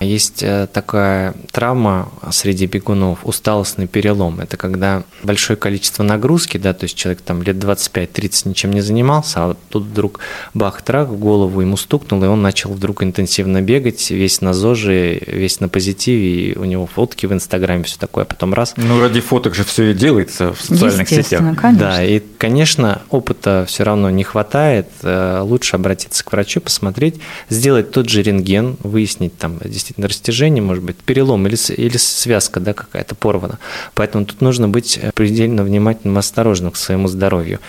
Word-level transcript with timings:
Есть 0.00 0.42
э, 0.42 0.68
такая 0.72 1.34
травма 1.52 2.10
среди 2.30 2.66
бегунов, 2.66 3.20
усталостный 3.24 3.86
перелом. 3.86 4.40
Это 4.40 4.56
когда 4.56 5.04
большое 5.22 5.56
количество 5.56 6.02
нагрузки, 6.02 6.58
да, 6.58 6.72
то 6.74 6.84
есть 6.84 6.96
человек 6.96 7.22
там 7.22 7.42
лет 7.42 7.56
25-30 7.56 8.48
ничем 8.48 8.72
не 8.72 8.80
занимался, 8.80 9.44
а 9.44 9.46
вот 9.48 9.58
тут 9.68 9.84
вдруг 9.84 10.20
бах-трак 10.54 11.08
в 11.08 11.18
голову 11.18 11.60
ему 11.60 11.76
стукнул, 11.76 12.22
и 12.24 12.26
он 12.26 12.42
начал 12.42 12.72
вдруг 12.72 13.02
интенсивно 13.02 13.62
бегать, 13.62 14.10
весь 14.10 14.40
на 14.40 14.52
ЗОЖе, 14.52 15.22
весь 15.26 15.60
на 15.60 15.68
позитиве, 15.68 16.50
и 16.50 16.58
у 16.58 16.64
него 16.64 16.86
фотки 16.86 17.26
в 17.26 17.32
Инстаграме, 17.32 17.84
все 17.84 17.98
такое, 17.98 18.24
а 18.24 18.26
потом 18.26 18.54
раз. 18.54 18.74
Ну, 18.76 19.00
ради 19.00 19.20
фоток 19.20 19.54
же 19.54 19.64
все 19.64 19.90
и 19.90 19.94
делается 19.94 20.52
в 20.52 20.60
социальных 20.60 21.08
сетях. 21.08 21.40
Конечно. 21.56 21.78
Да, 21.78 22.04
и, 22.04 22.20
конечно, 22.38 23.02
опыта 23.10 23.64
все 23.66 23.84
равно 23.84 24.10
не 24.10 24.24
хватает, 24.24 24.88
э, 25.02 25.40
лучше 25.42 25.76
обратиться 25.76 26.24
к 26.24 26.32
врачу, 26.32 26.60
посмотреть, 26.60 27.20
сделать 27.48 27.90
тот 27.90 28.08
же 28.08 28.22
рентген, 28.22 28.76
выяснить 28.82 29.36
там 29.38 29.58
действительно 29.64 29.85
растяжение, 29.96 30.62
может 30.62 30.84
быть, 30.84 30.96
перелом 30.96 31.46
или, 31.46 31.56
или 31.72 31.96
связка 31.96 32.60
да, 32.60 32.72
какая-то 32.72 33.14
порвана. 33.14 33.58
Поэтому 33.94 34.24
тут 34.24 34.40
нужно 34.40 34.68
быть 34.68 35.00
предельно 35.14 35.62
внимательным 35.62 36.18
осторожным 36.18 36.72
к 36.72 36.76
своему 36.76 37.08
здоровью. 37.08 37.60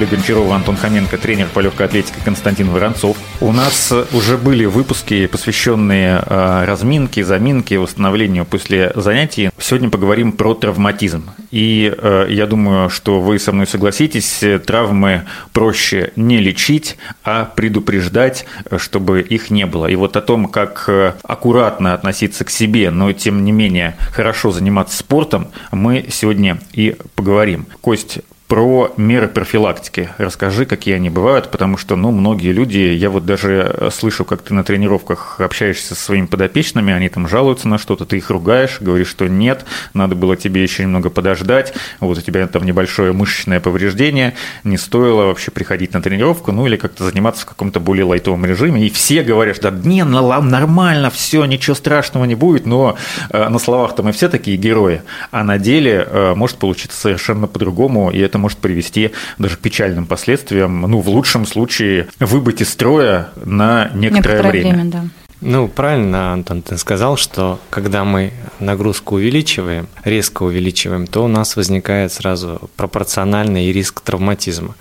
Оля 0.00 0.08
Гончарова, 0.08 0.56
Антон 0.56 0.76
Хоменко, 0.78 1.18
тренер 1.18 1.48
по 1.52 1.60
легкой 1.60 1.84
атлетике 1.84 2.16
Константин 2.24 2.70
Воронцов. 2.70 3.18
У 3.42 3.52
нас 3.52 3.92
уже 4.14 4.38
были 4.38 4.64
выпуски, 4.64 5.26
посвященные 5.26 6.22
э, 6.24 6.64
разминке, 6.64 7.22
заминке, 7.22 7.78
восстановлению 7.78 8.46
после 8.46 8.92
занятий. 8.94 9.50
Сегодня 9.58 9.90
поговорим 9.90 10.32
про 10.32 10.54
травматизм. 10.54 11.28
И 11.50 11.94
э, 11.94 12.28
я 12.30 12.46
думаю, 12.46 12.88
что 12.88 13.20
вы 13.20 13.38
со 13.38 13.52
мной 13.52 13.66
согласитесь, 13.66 14.42
травмы 14.64 15.24
проще 15.52 16.12
не 16.16 16.38
лечить, 16.38 16.96
а 17.22 17.44
предупреждать, 17.44 18.46
чтобы 18.78 19.20
их 19.20 19.50
не 19.50 19.66
было. 19.66 19.84
И 19.84 19.96
вот 19.96 20.16
о 20.16 20.22
том, 20.22 20.46
как 20.46 20.84
э, 20.86 21.12
аккуратно 21.24 21.92
относиться 21.92 22.46
к 22.46 22.50
себе, 22.50 22.90
но 22.90 23.12
тем 23.12 23.44
не 23.44 23.52
менее 23.52 23.96
хорошо 24.12 24.50
заниматься 24.50 24.96
спортом, 24.96 25.48
мы 25.72 26.06
сегодня 26.10 26.58
и 26.72 26.96
поговорим. 27.14 27.66
Кость, 27.82 28.20
про 28.50 28.92
меры 28.96 29.28
профилактики. 29.28 30.08
Расскажи, 30.18 30.66
какие 30.66 30.96
они 30.96 31.08
бывают, 31.08 31.52
потому 31.52 31.76
что, 31.76 31.94
ну, 31.94 32.10
многие 32.10 32.50
люди, 32.50 32.78
я 32.78 33.08
вот 33.08 33.24
даже 33.24 33.90
слышу, 33.92 34.24
как 34.24 34.42
ты 34.42 34.54
на 34.54 34.64
тренировках 34.64 35.38
общаешься 35.38 35.94
со 35.94 36.02
своими 36.02 36.26
подопечными, 36.26 36.92
они 36.92 37.08
там 37.08 37.28
жалуются 37.28 37.68
на 37.68 37.78
что-то, 37.78 38.06
ты 38.06 38.16
их 38.16 38.28
ругаешь, 38.28 38.78
говоришь, 38.80 39.06
что 39.06 39.28
нет, 39.28 39.64
надо 39.94 40.16
было 40.16 40.36
тебе 40.36 40.64
еще 40.64 40.82
немного 40.82 41.10
подождать, 41.10 41.74
вот 42.00 42.18
у 42.18 42.20
тебя 42.20 42.44
там 42.48 42.64
небольшое 42.64 43.12
мышечное 43.12 43.60
повреждение, 43.60 44.34
не 44.64 44.78
стоило 44.78 45.26
вообще 45.26 45.52
приходить 45.52 45.94
на 45.94 46.02
тренировку, 46.02 46.50
ну, 46.50 46.66
или 46.66 46.74
как-то 46.74 47.04
заниматься 47.04 47.42
в 47.42 47.46
каком-то 47.46 47.78
более 47.78 48.04
лайтовом 48.04 48.44
режиме, 48.44 48.84
и 48.84 48.90
все 48.90 49.22
говорят, 49.22 49.60
да, 49.60 49.70
не, 49.70 50.02
нормально, 50.02 51.10
все, 51.10 51.44
ничего 51.44 51.76
страшного 51.76 52.24
не 52.24 52.34
будет, 52.34 52.66
но 52.66 52.96
э, 53.30 53.48
на 53.48 53.60
словах-то 53.60 54.02
мы 54.02 54.10
все 54.10 54.28
такие 54.28 54.56
герои, 54.56 55.02
а 55.30 55.44
на 55.44 55.56
деле 55.56 56.04
э, 56.04 56.34
может 56.34 56.56
получиться 56.56 57.00
совершенно 57.00 57.46
по-другому, 57.46 58.10
и 58.10 58.18
это 58.18 58.39
может 58.40 58.58
привести 58.58 59.12
даже 59.38 59.56
к 59.56 59.60
печальным 59.60 60.06
последствиям. 60.06 60.80
Ну, 60.80 61.00
в 61.00 61.08
лучшем 61.08 61.46
случае 61.46 62.08
выбыть 62.18 62.60
из 62.60 62.70
строя 62.70 63.30
на 63.36 63.90
некоторое, 63.94 64.36
некоторое 64.36 64.50
время. 64.50 64.72
время 64.74 64.90
да. 64.90 65.04
Ну, 65.42 65.68
правильно, 65.68 66.34
Антон, 66.34 66.60
ты 66.60 66.76
сказал, 66.76 67.16
что 67.16 67.60
когда 67.70 68.04
мы 68.04 68.32
нагрузку 68.58 69.14
увеличиваем, 69.14 69.88
резко 70.04 70.42
увеличиваем, 70.42 71.06
то 71.06 71.24
у 71.24 71.28
нас 71.28 71.56
возникает 71.56 72.12
сразу 72.12 72.70
пропорциональный 72.76 73.72
риск 73.72 74.02
травматизма. 74.02 74.74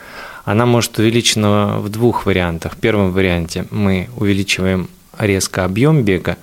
Она 0.44 0.66
может 0.66 0.98
увеличена 1.00 1.80
в 1.80 1.88
двух 1.88 2.26
вариантах. 2.26 2.74
В 2.74 2.78
первом 2.78 3.12
варианте 3.12 3.68
мы 3.72 4.10
увеличиваем 4.18 4.90
резко 5.18 5.64
объем 5.64 6.04
бега, 6.04 6.38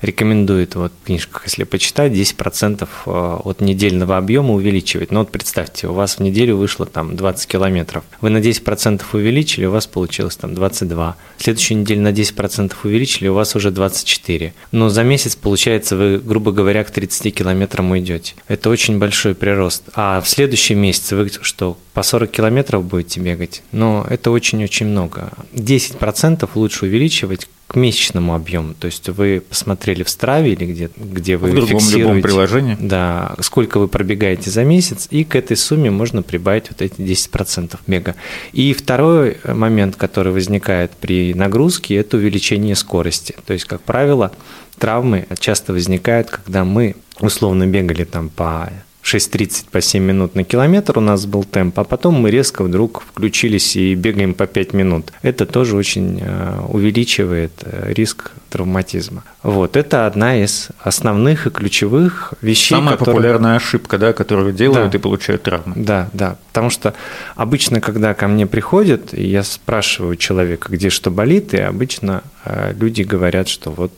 рекомендует 0.00 0.74
вот 0.74 0.92
в 1.02 1.06
книжках, 1.06 1.44
если 1.44 1.64
почитать, 1.64 2.12
10% 2.12 2.88
э, 3.06 3.38
от 3.44 3.60
недельного 3.60 4.16
объема 4.16 4.54
увеличивать. 4.54 5.10
Но 5.10 5.20
вот 5.20 5.30
представьте, 5.30 5.88
у 5.88 5.92
вас 5.92 6.18
в 6.18 6.20
неделю 6.20 6.56
вышло 6.56 6.86
там 6.86 7.16
20 7.16 7.48
километров. 7.48 8.04
Вы 8.20 8.30
на 8.30 8.38
10% 8.38 9.02
увеличили, 9.12 9.66
у 9.66 9.70
вас 9.70 9.86
получилось 9.86 10.36
там 10.36 10.54
22. 10.54 11.16
В 11.36 11.42
следующую 11.42 11.78
неделю 11.78 12.02
на 12.02 12.12
10% 12.12 12.72
увеличили, 12.84 13.28
у 13.28 13.34
вас 13.34 13.56
уже 13.56 13.70
24. 13.70 14.54
Но 14.72 14.88
за 14.88 15.02
месяц, 15.02 15.36
получается, 15.36 15.96
вы, 15.96 16.18
грубо 16.18 16.52
говоря, 16.52 16.84
к 16.84 16.90
30 16.90 17.34
километрам 17.34 17.90
уйдете. 17.90 18.34
Это 18.46 18.70
очень 18.70 18.98
большой 18.98 19.34
прирост. 19.34 19.84
А 19.94 20.20
в 20.20 20.28
следующем 20.28 20.78
месяце 20.78 21.16
вы 21.16 21.30
что, 21.40 21.76
по 21.92 22.02
40 22.02 22.30
километров 22.30 22.84
будете 22.84 23.20
бегать? 23.20 23.62
Но 23.72 24.06
это 24.08 24.30
очень-очень 24.30 24.86
много. 24.86 25.30
10% 25.52 26.48
лучше 26.54 26.86
увеличивать 26.86 27.48
к 27.68 27.76
месячному 27.76 28.34
объему. 28.34 28.74
То 28.74 28.86
есть 28.86 29.08
вы 29.10 29.42
посмотрели 29.46 30.02
в 30.02 30.08
Страве 30.08 30.54
или 30.54 30.64
где, 30.64 30.90
где 30.96 31.36
вы 31.36 31.50
в 31.50 31.54
другом 31.54 31.78
фиксируете, 31.78 32.08
любом 32.08 32.22
приложении. 32.22 32.76
Да, 32.80 33.36
сколько 33.40 33.78
вы 33.78 33.88
пробегаете 33.88 34.50
за 34.50 34.64
месяц, 34.64 35.06
и 35.10 35.22
к 35.22 35.36
этой 35.36 35.56
сумме 35.56 35.90
можно 35.90 36.22
прибавить 36.22 36.70
вот 36.70 36.80
эти 36.80 36.94
10% 37.00 37.78
мега. 37.86 38.16
И 38.52 38.72
второй 38.72 39.36
момент, 39.44 39.96
который 39.96 40.32
возникает 40.32 40.92
при 40.92 41.34
нагрузке, 41.34 41.96
это 41.96 42.16
увеличение 42.16 42.74
скорости. 42.74 43.36
То 43.46 43.52
есть, 43.52 43.66
как 43.66 43.82
правило, 43.82 44.32
травмы 44.78 45.26
часто 45.38 45.74
возникают, 45.74 46.30
когда 46.30 46.64
мы 46.64 46.96
условно 47.20 47.66
бегали 47.66 48.04
там 48.04 48.30
по 48.30 48.72
6.30 49.08 49.66
по 49.70 49.80
7 49.80 50.02
минут 50.02 50.34
на 50.34 50.44
километр 50.44 50.98
у 50.98 51.00
нас 51.00 51.24
был 51.24 51.44
темп, 51.44 51.78
а 51.78 51.84
потом 51.84 52.14
мы 52.14 52.30
резко 52.30 52.62
вдруг 52.62 53.02
включились 53.02 53.74
и 53.76 53.94
бегаем 53.94 54.34
по 54.34 54.46
5 54.46 54.74
минут. 54.74 55.12
Это 55.22 55.46
тоже 55.46 55.76
очень 55.76 56.20
э, 56.20 56.60
увеличивает 56.68 57.52
э, 57.62 57.92
риск 57.94 58.32
травматизма. 58.48 59.24
Вот, 59.42 59.76
это 59.76 60.06
одна 60.06 60.42
из 60.42 60.68
основных 60.82 61.46
и 61.46 61.50
ключевых 61.50 62.34
вещей. 62.40 62.74
Самая 62.74 62.96
которые... 62.96 63.16
популярная 63.16 63.56
ошибка, 63.56 63.98
да, 63.98 64.12
которую 64.12 64.52
делают 64.52 64.92
да. 64.92 64.98
и 64.98 65.00
получают 65.00 65.42
травмы. 65.42 65.74
Да, 65.76 66.08
да. 66.12 66.36
Потому 66.48 66.70
что 66.70 66.94
обычно, 67.36 67.80
когда 67.80 68.14
ко 68.14 68.26
мне 68.28 68.46
приходят, 68.46 69.12
я 69.12 69.42
спрашиваю 69.42 70.16
человека, 70.16 70.72
где 70.72 70.90
что 70.90 71.10
болит, 71.10 71.54
и 71.54 71.58
обычно 71.58 72.22
э, 72.44 72.74
люди 72.78 73.02
говорят, 73.02 73.48
что 73.48 73.70
вот 73.70 73.92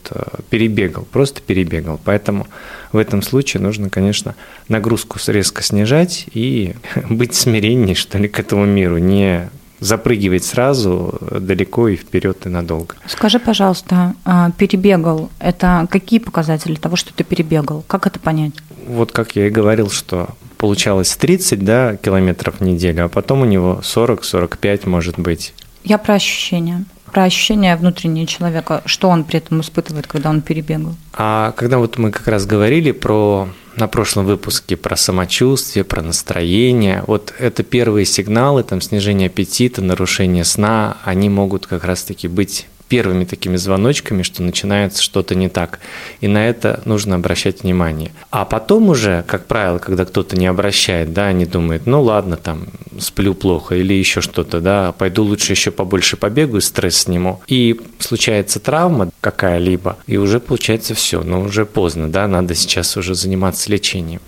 перебегал, 0.50 1.04
просто 1.04 1.40
перебегал. 1.40 2.00
Поэтому 2.04 2.46
в 2.92 2.96
этом 2.96 3.22
случае 3.22 3.62
нужно, 3.62 3.88
конечно, 3.88 4.34
нагрузку 4.68 5.18
резко 5.26 5.62
снижать 5.62 6.26
и 6.32 6.74
быть 7.08 7.34
смиреннее, 7.34 7.94
что 7.94 8.18
ли, 8.18 8.28
к 8.28 8.38
этому 8.38 8.64
миру, 8.66 8.98
не 8.98 9.48
запрыгивать 9.80 10.44
сразу 10.44 11.18
далеко 11.30 11.88
и 11.88 11.96
вперед 11.96 12.46
и 12.46 12.48
надолго. 12.48 12.94
Скажи, 13.06 13.38
пожалуйста, 13.38 14.14
а, 14.24 14.50
перебегал, 14.52 15.30
это 15.38 15.88
какие 15.90 16.18
показатели 16.20 16.74
того, 16.74 16.96
что 16.96 17.12
ты 17.12 17.24
перебегал? 17.24 17.82
Как 17.86 18.06
это 18.06 18.18
понять? 18.20 18.52
Вот 18.86 19.12
как 19.12 19.36
я 19.36 19.46
и 19.46 19.50
говорил, 19.50 19.90
что 19.90 20.30
получалось 20.58 21.16
30 21.16 21.64
да, 21.64 21.96
километров 21.96 22.56
в 22.58 22.62
неделю, 22.62 23.06
а 23.06 23.08
потом 23.08 23.40
у 23.40 23.44
него 23.44 23.80
40-45 23.82 24.88
может 24.88 25.18
быть. 25.18 25.54
Я 25.82 25.96
про 25.96 26.14
ощущения 26.14 26.84
про 27.12 27.24
ощущения 27.24 27.76
внутренние 27.76 28.26
человека, 28.26 28.82
что 28.86 29.08
он 29.08 29.24
при 29.24 29.38
этом 29.38 29.60
испытывает, 29.60 30.06
когда 30.06 30.30
он 30.30 30.40
перебегал. 30.40 30.94
А 31.12 31.52
когда 31.52 31.78
вот 31.78 31.98
мы 31.98 32.10
как 32.10 32.28
раз 32.28 32.46
говорили 32.46 32.92
про 32.92 33.48
на 33.76 33.88
прошлом 33.88 34.26
выпуске 34.26 34.76
про 34.76 34.96
самочувствие, 34.96 35.84
про 35.84 36.02
настроение. 36.02 37.02
Вот 37.06 37.32
это 37.38 37.62
первые 37.62 38.04
сигналы, 38.04 38.62
там 38.62 38.80
снижение 38.80 39.26
аппетита, 39.26 39.80
нарушение 39.80 40.44
сна, 40.44 40.98
они 41.04 41.28
могут 41.28 41.66
как 41.66 41.84
раз-таки 41.84 42.28
быть 42.28 42.66
первыми 42.90 43.24
такими 43.24 43.56
звоночками, 43.56 44.22
что 44.22 44.42
начинается 44.42 45.00
что-то 45.02 45.36
не 45.36 45.48
так. 45.48 45.78
И 46.20 46.26
на 46.26 46.48
это 46.48 46.82
нужно 46.84 47.14
обращать 47.14 47.62
внимание. 47.62 48.10
А 48.30 48.44
потом 48.44 48.88
уже, 48.88 49.24
как 49.26 49.46
правило, 49.46 49.78
когда 49.78 50.04
кто-то 50.04 50.36
не 50.36 50.48
обращает, 50.48 51.12
да, 51.12 51.26
они 51.26 51.46
думают, 51.46 51.86
ну 51.86 52.02
ладно, 52.02 52.36
там, 52.36 52.66
сплю 52.98 53.34
плохо 53.34 53.76
или 53.76 53.94
еще 53.94 54.20
что-то, 54.20 54.60
да, 54.60 54.92
пойду 54.92 55.22
лучше 55.22 55.52
еще 55.52 55.70
побольше 55.70 56.16
побегаю, 56.16 56.60
стресс 56.60 56.96
сниму. 57.02 57.40
И 57.46 57.80
случается 58.00 58.58
травма 58.58 59.10
какая-либо, 59.20 59.96
и 60.08 60.16
уже 60.16 60.40
получается 60.40 60.94
все, 60.94 61.22
но 61.22 61.42
уже 61.42 61.66
поздно, 61.66 62.10
да, 62.10 62.26
надо 62.26 62.56
сейчас 62.56 62.96
уже 62.96 63.14
заниматься 63.14 63.70
лечением. 63.70 64.20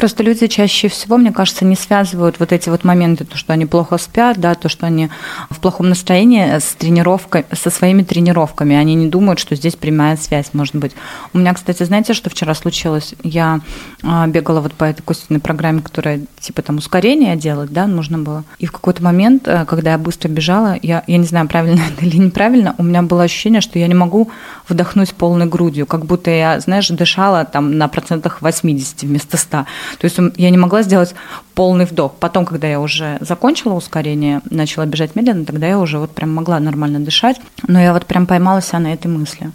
Просто 0.00 0.22
люди 0.22 0.46
чаще 0.46 0.88
всего, 0.88 1.18
мне 1.18 1.30
кажется, 1.30 1.66
не 1.66 1.76
связывают 1.76 2.40
вот 2.40 2.52
эти 2.52 2.70
вот 2.70 2.84
моменты, 2.84 3.26
то, 3.26 3.36
что 3.36 3.52
они 3.52 3.66
плохо 3.66 3.98
спят, 3.98 4.38
да, 4.38 4.54
то, 4.54 4.70
что 4.70 4.86
они 4.86 5.10
в 5.50 5.60
плохом 5.60 5.90
настроении 5.90 6.58
с 6.58 6.72
тренировкой, 6.72 7.44
со 7.52 7.68
своими 7.68 8.02
тренировками. 8.02 8.76
Они 8.76 8.94
не 8.94 9.08
думают, 9.08 9.38
что 9.38 9.54
здесь 9.56 9.76
прямая 9.76 10.16
связь 10.16 10.54
может 10.54 10.74
быть. 10.74 10.92
У 11.34 11.38
меня, 11.38 11.52
кстати, 11.52 11.82
знаете, 11.82 12.14
что 12.14 12.30
вчера 12.30 12.54
случилось? 12.54 13.14
Я 13.22 13.60
а, 14.02 14.26
бегала 14.26 14.62
вот 14.62 14.72
по 14.72 14.84
этой 14.84 15.02
косвенной 15.02 15.38
программе, 15.38 15.82
которая 15.82 16.22
типа 16.38 16.62
там 16.62 16.78
ускорение 16.78 17.36
делать, 17.36 17.70
да, 17.70 17.86
нужно 17.86 18.18
было. 18.18 18.44
И 18.58 18.64
в 18.64 18.72
какой-то 18.72 19.02
момент, 19.02 19.46
э, 19.48 19.66
когда 19.66 19.90
я 19.90 19.98
быстро 19.98 20.30
бежала, 20.30 20.78
я, 20.80 21.04
я 21.06 21.18
не 21.18 21.26
знаю, 21.26 21.46
правильно 21.46 21.82
это 21.92 22.06
или 22.06 22.16
неправильно, 22.16 22.74
у 22.78 22.82
меня 22.82 23.02
было 23.02 23.24
ощущение, 23.24 23.60
что 23.60 23.78
я 23.78 23.86
не 23.86 23.94
могу 23.94 24.30
вдохнуть 24.66 25.12
полной 25.12 25.44
грудью, 25.44 25.84
как 25.84 26.06
будто 26.06 26.30
я, 26.30 26.58
знаешь, 26.60 26.88
дышала 26.88 27.44
там 27.44 27.76
на 27.76 27.86
процентах 27.88 28.40
80 28.40 29.02
вместо 29.02 29.36
100. 29.36 29.66
То 29.98 30.04
есть 30.04 30.18
я 30.36 30.50
не 30.50 30.58
могла 30.58 30.82
сделать 30.82 31.14
полный 31.54 31.84
вдох. 31.84 32.14
Потом, 32.20 32.44
когда 32.44 32.66
я 32.68 32.80
уже 32.80 33.18
закончила 33.20 33.74
ускорение, 33.74 34.40
начала 34.50 34.86
бежать 34.86 35.16
медленно, 35.16 35.44
тогда 35.44 35.66
я 35.66 35.78
уже 35.78 35.98
вот 35.98 36.10
прям 36.10 36.34
могла 36.34 36.60
нормально 36.60 37.00
дышать. 37.00 37.40
Но 37.66 37.80
я 37.80 37.92
вот 37.92 38.06
прям 38.06 38.26
поймала 38.26 38.62
себя 38.62 38.80
на 38.80 38.92
этой 38.92 39.08
мысли. 39.08 39.50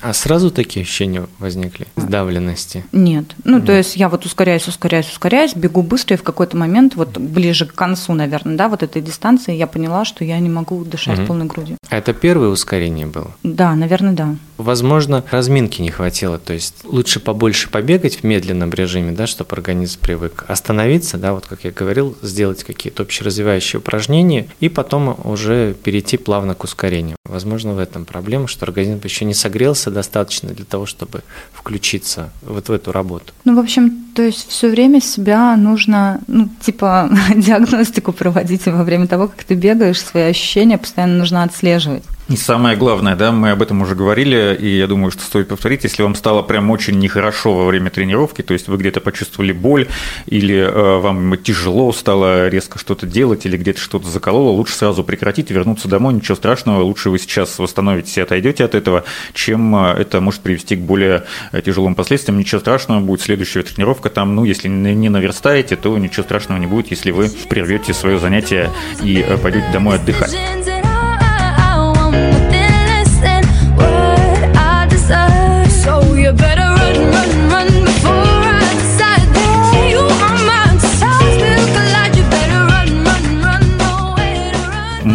А 0.00 0.12
сразу 0.12 0.50
такие 0.50 0.82
ощущения 0.82 1.26
возникли? 1.38 1.86
Сдавленности? 1.96 2.84
Нет. 2.92 3.34
Ну, 3.44 3.60
то 3.60 3.72
есть 3.72 3.96
я 3.96 4.08
вот 4.08 4.24
ускоряюсь, 4.24 4.66
ускоряюсь, 4.68 5.10
ускоряюсь, 5.10 5.54
бегу 5.54 5.82
быстро, 5.82 6.14
и 6.14 6.18
в 6.18 6.22
какой-то 6.22 6.56
момент, 6.56 6.94
вот 6.94 7.18
ближе 7.18 7.66
к 7.66 7.74
концу, 7.74 8.12
наверное, 8.14 8.56
да, 8.56 8.68
вот 8.68 8.82
этой 8.82 9.02
дистанции, 9.02 9.54
я 9.54 9.66
поняла, 9.66 10.04
что 10.04 10.24
я 10.24 10.38
не 10.38 10.48
могу 10.48 10.84
дышать 10.84 11.18
угу. 11.20 11.28
полной 11.28 11.46
грудью. 11.46 11.76
А 11.88 11.96
это 11.96 12.12
первое 12.12 12.48
ускорение 12.48 13.06
было? 13.06 13.32
Да, 13.42 13.74
наверное, 13.74 14.12
да. 14.12 14.36
Возможно, 14.58 15.24
разминки 15.30 15.82
не 15.82 15.90
хватило, 15.90 16.38
то 16.38 16.52
есть 16.52 16.84
лучше 16.84 17.20
побольше 17.20 17.68
побегать 17.68 18.16
в 18.16 18.24
медленном 18.24 18.70
режиме, 18.70 19.12
да, 19.12 19.26
чтобы 19.26 19.52
организм 19.52 20.00
привык. 20.00 20.44
Остановиться, 20.48 21.18
да, 21.18 21.32
вот 21.32 21.46
как 21.46 21.64
я 21.64 21.70
говорил, 21.70 22.16
сделать 22.22 22.62
какие-то 22.62 23.02
общеразвивающие 23.02 23.80
упражнения 23.80 24.46
и 24.60 24.68
потом 24.68 25.18
уже 25.24 25.74
перейти 25.74 26.16
плавно 26.16 26.54
к 26.54 26.64
ускорению. 26.64 27.16
Возможно, 27.24 27.74
в 27.74 27.78
этом 27.78 28.04
проблема, 28.04 28.46
что 28.46 28.66
организм 28.66 29.00
еще 29.02 29.24
не 29.24 29.34
согрелся 29.62 29.90
достаточно 29.90 30.48
для 30.50 30.64
того, 30.64 30.86
чтобы 30.86 31.22
включиться 31.52 32.30
вот 32.42 32.68
в 32.68 32.72
эту 32.72 32.92
работу. 32.92 33.32
Ну, 33.44 33.54
в 33.54 33.58
общем, 33.58 34.06
то 34.14 34.22
есть 34.22 34.48
все 34.48 34.68
время 34.68 35.00
себя 35.00 35.56
нужно, 35.56 36.20
ну, 36.26 36.48
типа, 36.60 37.08
диагностику 37.36 38.12
проводить 38.12 38.66
во 38.66 38.82
время 38.82 39.06
того, 39.06 39.28
как 39.28 39.44
ты 39.44 39.54
бегаешь, 39.54 40.00
свои 40.00 40.24
ощущения 40.24 40.78
постоянно 40.78 41.18
нужно 41.18 41.44
отслеживать. 41.44 42.02
И 42.28 42.36
самое 42.36 42.76
главное, 42.76 43.16
да, 43.16 43.32
мы 43.32 43.50
об 43.50 43.62
этом 43.62 43.82
уже 43.82 43.94
говорили, 43.94 44.56
и 44.58 44.78
я 44.78 44.86
думаю, 44.86 45.10
что 45.10 45.22
стоит 45.22 45.48
повторить, 45.48 45.82
если 45.82 46.02
вам 46.02 46.14
стало 46.14 46.42
прям 46.42 46.70
очень 46.70 46.98
нехорошо 46.98 47.52
во 47.52 47.66
время 47.66 47.90
тренировки, 47.90 48.42
то 48.42 48.54
есть 48.54 48.68
вы 48.68 48.76
где-то 48.76 49.00
почувствовали 49.00 49.52
боль, 49.52 49.88
или 50.26 50.56
э, 50.56 50.98
вам 50.98 51.36
тяжело 51.36 51.92
стало 51.92 52.48
резко 52.48 52.78
что-то 52.78 53.06
делать, 53.06 53.44
или 53.44 53.56
где-то 53.56 53.80
что-то 53.80 54.08
закололо, 54.08 54.50
лучше 54.50 54.74
сразу 54.74 55.02
прекратить, 55.02 55.50
вернуться 55.50 55.88
домой, 55.88 56.14
ничего 56.14 56.36
страшного, 56.36 56.82
лучше 56.82 57.10
вы 57.10 57.18
сейчас 57.18 57.58
восстановитесь 57.58 58.16
и 58.16 58.20
отойдете 58.20 58.64
от 58.64 58.76
этого, 58.76 59.04
чем 59.34 59.74
э, 59.74 59.94
это 59.98 60.20
может 60.20 60.40
привести 60.40 60.76
к 60.76 60.80
более 60.80 61.24
э, 61.50 61.60
тяжелым 61.60 61.96
последствиям. 61.96 62.38
Ничего 62.38 62.60
страшного 62.60 63.00
будет 63.00 63.20
следующая 63.20 63.62
тренировка 63.62 64.10
там, 64.10 64.36
ну, 64.36 64.44
если 64.44 64.68
не 64.68 65.08
наверстаете, 65.08 65.74
то 65.74 65.98
ничего 65.98 66.22
страшного 66.22 66.60
не 66.60 66.66
будет, 66.66 66.90
если 66.92 67.10
вы 67.10 67.28
прервете 67.48 67.92
свое 67.92 68.18
занятие 68.18 68.70
и 69.02 69.18
э, 69.26 69.36
пойдете 69.38 69.66
домой 69.72 69.96
отдыхать. 69.96 70.34